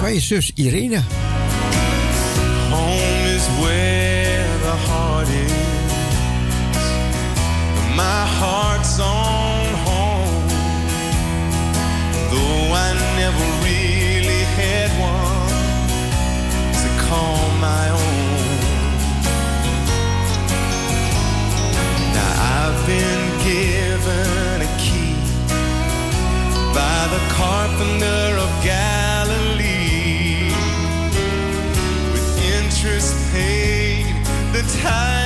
Van 0.00 0.14
je 0.14 0.20
zus 0.20 0.52
Irene. 0.54 1.19
My 8.16 8.26
heart's 8.26 8.98
own 8.98 9.70
home. 9.86 10.48
Though 12.32 12.66
I 12.84 12.88
never 13.22 13.46
really 13.68 14.42
had 14.58 14.90
one 15.14 15.54
to 16.80 16.88
call 17.06 17.42
my 17.68 17.84
own. 18.02 18.50
Now 22.16 22.32
I've 22.58 22.80
been 22.92 23.24
given 23.52 24.54
a 24.68 24.70
key 24.84 25.14
by 26.78 27.00
the 27.14 27.22
carpenter 27.38 28.26
of 28.44 28.50
Galilee 28.72 30.50
with 32.12 32.28
interest 32.58 33.14
paid, 33.30 34.14
the 34.52 34.62
titles 34.82 35.19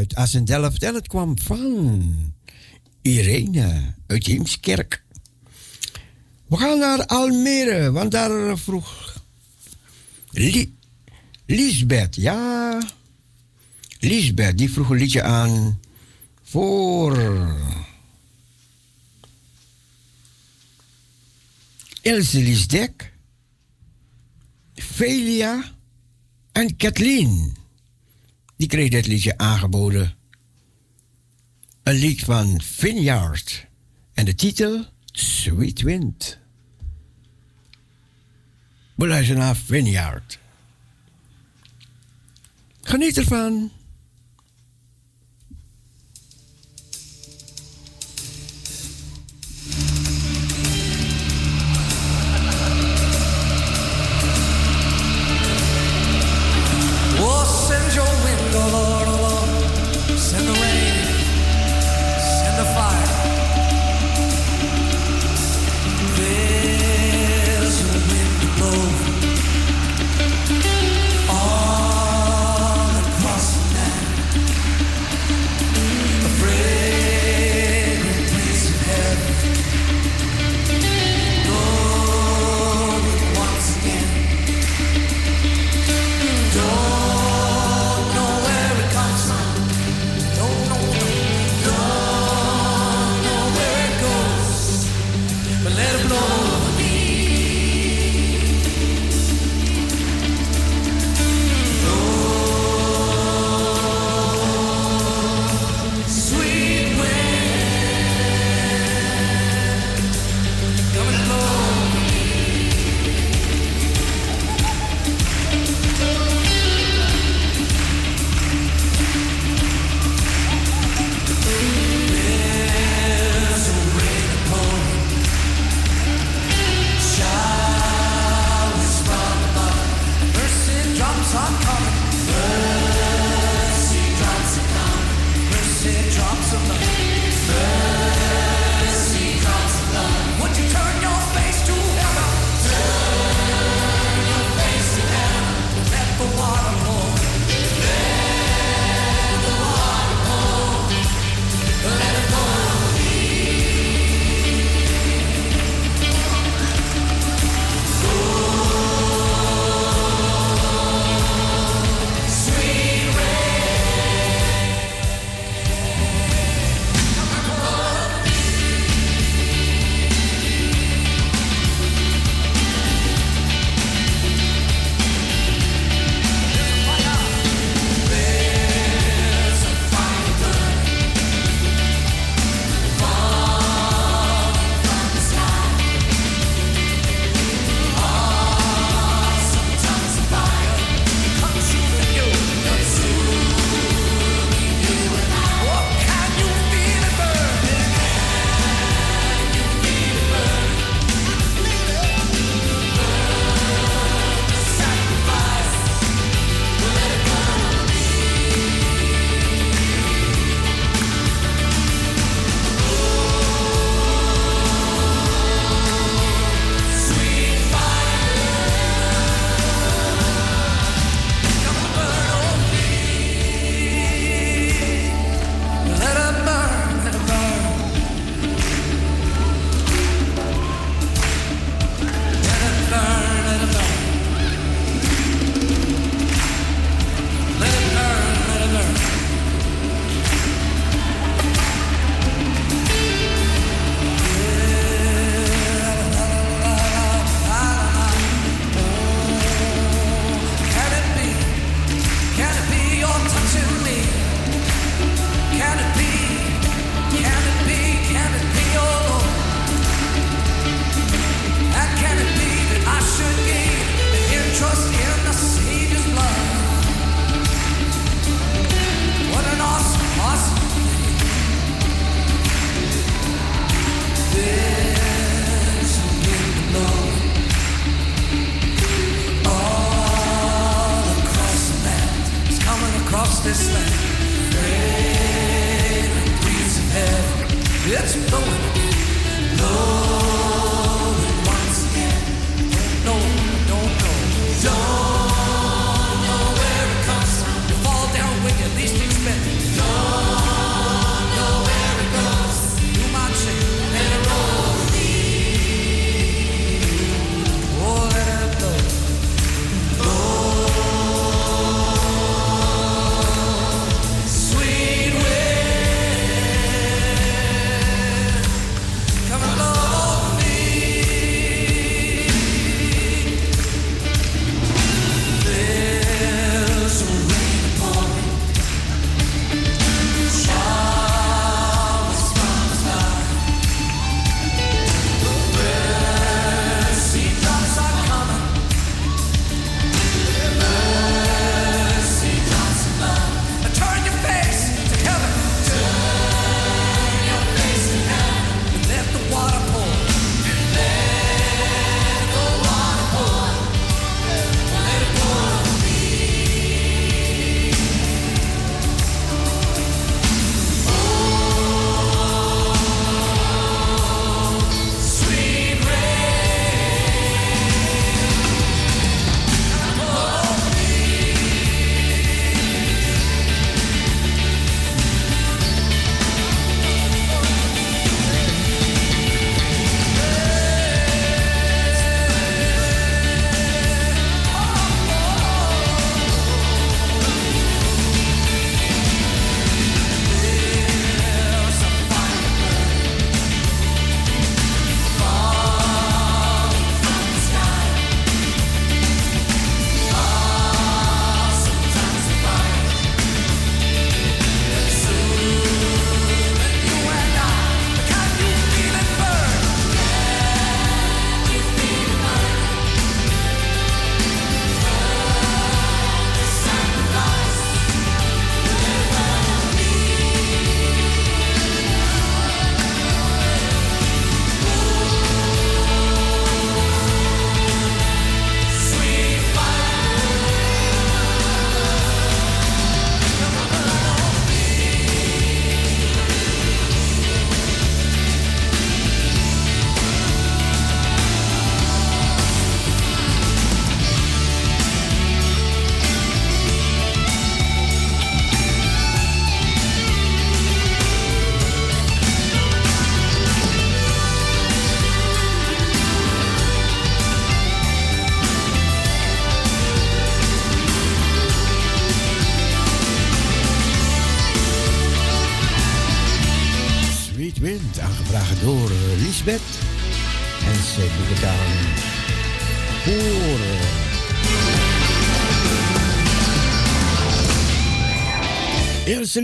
uit 0.00 0.14
Assendelft 0.14 0.82
en 0.82 0.94
het 0.94 1.06
kwam 1.06 1.38
van 1.38 2.34
Irene 3.02 3.94
uit 4.06 4.26
Heemskerk. 4.26 5.02
We 6.46 6.56
gaan 6.56 6.78
naar 6.78 7.06
Almere, 7.06 7.90
want 7.90 8.10
daar 8.10 8.58
vroeg 8.58 9.18
Li 10.30 10.76
Lisbeth, 11.46 12.16
ja. 12.16 12.78
Lisbeth, 13.98 14.58
die 14.58 14.70
vroeg 14.70 14.90
een 14.90 14.96
liedje 14.96 15.22
aan 15.22 15.80
voor 16.42 17.18
Ilse 22.00 22.40
Lisdek, 22.40 23.12
Felia 24.74 25.74
en 26.52 26.76
Kathleen 26.76 27.59
die 28.60 28.68
kreeg 28.68 28.88
dit 28.88 29.06
liedje 29.06 29.38
aangeboden. 29.38 30.14
Een 31.82 31.94
lied 31.94 32.20
van 32.20 32.60
Vineyard 32.60 33.66
en 34.12 34.24
de 34.24 34.34
titel 34.34 34.84
Sweet 35.12 35.80
Wind. 35.80 36.38
We 38.94 39.06
luisteren 39.06 39.40
naar 39.40 39.56
Vineyard. 39.56 40.38
Geniet 42.80 43.16
ervan. 43.16 43.70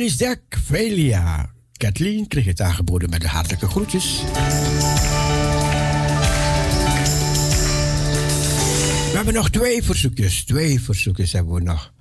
Is 0.01 0.19
Jack 0.19 0.41
Velia. 0.65 1.51
Kathleen 1.73 2.29
kreeg 2.29 2.45
het 2.45 2.61
aangeboden 2.61 3.11
met 3.11 3.21
de 3.21 3.29
hartelijke 3.29 3.67
groetjes. 3.67 4.23
We 9.11 9.13
hebben 9.15 9.35
nog 9.35 9.51
twee 9.51 9.83
verzoekjes. 9.83 10.45
Twee 10.45 10.81
verzoekjes 10.81 11.33
hebben 11.33 11.55
we 11.55 11.61
nog. 11.61 11.93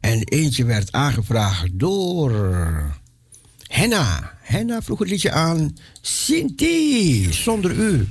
En 0.00 0.22
eentje 0.24 0.64
werd 0.64 0.92
aangevraagd 0.92 1.68
door 1.72 2.32
Henna. 3.66 4.38
Henna 4.40 4.82
vroeg 4.82 4.98
het 4.98 5.08
liedje 5.08 5.30
aan 5.30 5.76
Sinti, 6.00 7.32
zonder 7.32 7.70
u. 7.70 8.08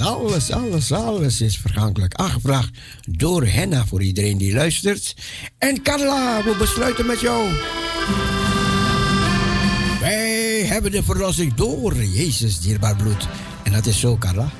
alles, 0.00 0.50
alles, 0.50 0.92
alles 0.92 1.40
is 1.40 1.58
vergankelijk. 1.58 2.14
Aangevraagd 2.14 2.70
door 3.10 3.46
Henna 3.46 3.86
voor 3.86 4.02
iedereen 4.02 4.38
die 4.38 4.54
luistert. 4.54 5.14
En 5.58 5.82
Carla, 5.82 6.44
we 6.44 6.56
besluiten 6.58 7.06
met 7.06 7.20
jou. 7.20 7.52
Wij 10.00 10.64
hebben 10.66 10.90
de 10.90 11.02
verlossing 11.02 11.54
door 11.54 12.04
Jezus 12.04 12.60
dierbaar 12.60 12.96
bloed. 12.96 13.28
En 13.62 13.72
dat 13.72 13.86
is 13.86 14.00
zo, 14.00 14.16
Carla. 14.16 14.52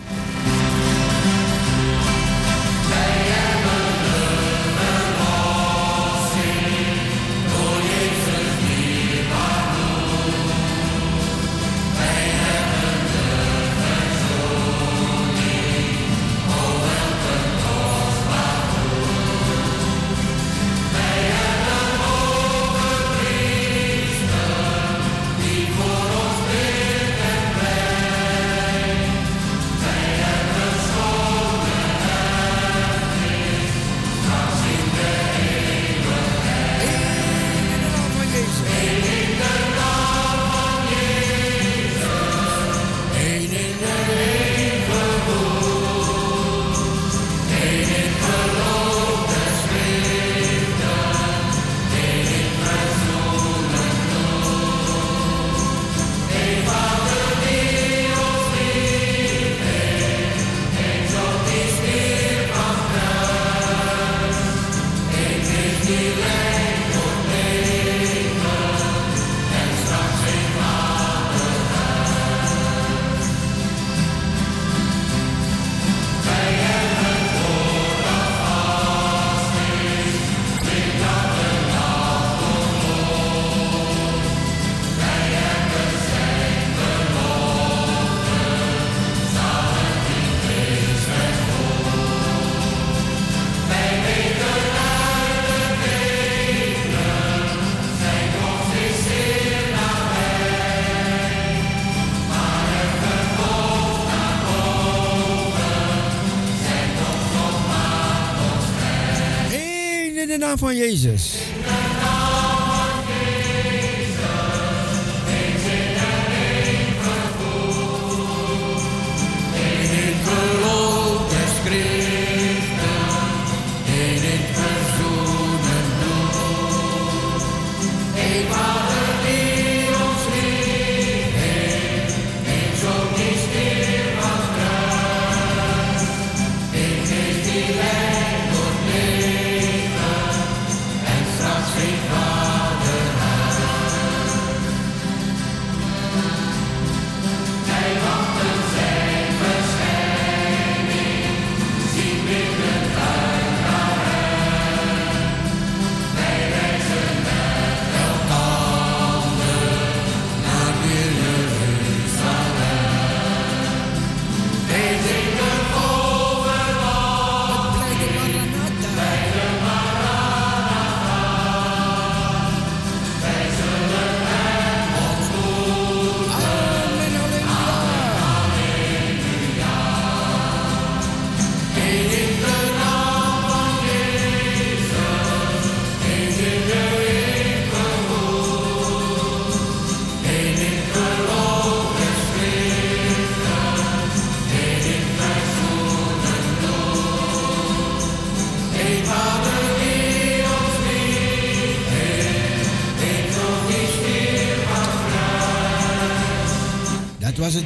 Van 110.59 110.77
Jezus. 110.77 111.54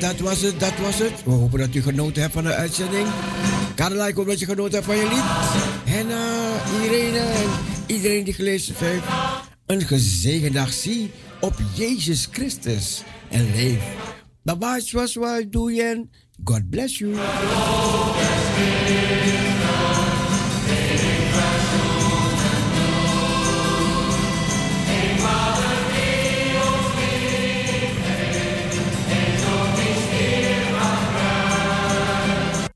Dat 0.01 0.19
was 0.19 0.41
het, 0.41 0.61
dat 0.61 0.79
was 0.79 0.99
het. 0.99 1.25
We 1.25 1.31
hopen 1.31 1.59
dat 1.59 1.75
u 1.75 1.83
genoten 1.83 2.23
hebt 2.23 2.35
van 2.35 2.45
de 2.45 2.55
uitzending. 2.55 3.07
Carla, 3.75 4.07
ik 4.07 4.15
hoop 4.15 4.27
dat 4.27 4.39
je 4.39 4.47
genoten 4.47 4.73
hebt 4.73 4.85
van 4.85 4.97
je 4.97 5.09
lied. 5.09 5.25
En 5.97 6.07
uh, 6.07 6.85
Irene 6.85 7.19
en 7.19 7.51
iedereen 7.87 8.25
die 8.25 8.35
gelezen 8.35 8.75
heeft. 8.79 9.05
Een 9.67 9.83
gezegende 9.83 10.59
dag. 10.59 10.73
Zie 10.73 11.11
op 11.41 11.55
Jezus 11.75 12.29
Christus 12.31 13.03
en 13.31 13.51
leef. 13.55 13.83
Bye 14.43 14.57
bye, 14.57 14.81
zoals 14.81 15.15
wij 15.15 15.49
doen. 15.49 16.11
God 16.45 16.71
bless 16.71 16.99
you. 16.99 17.17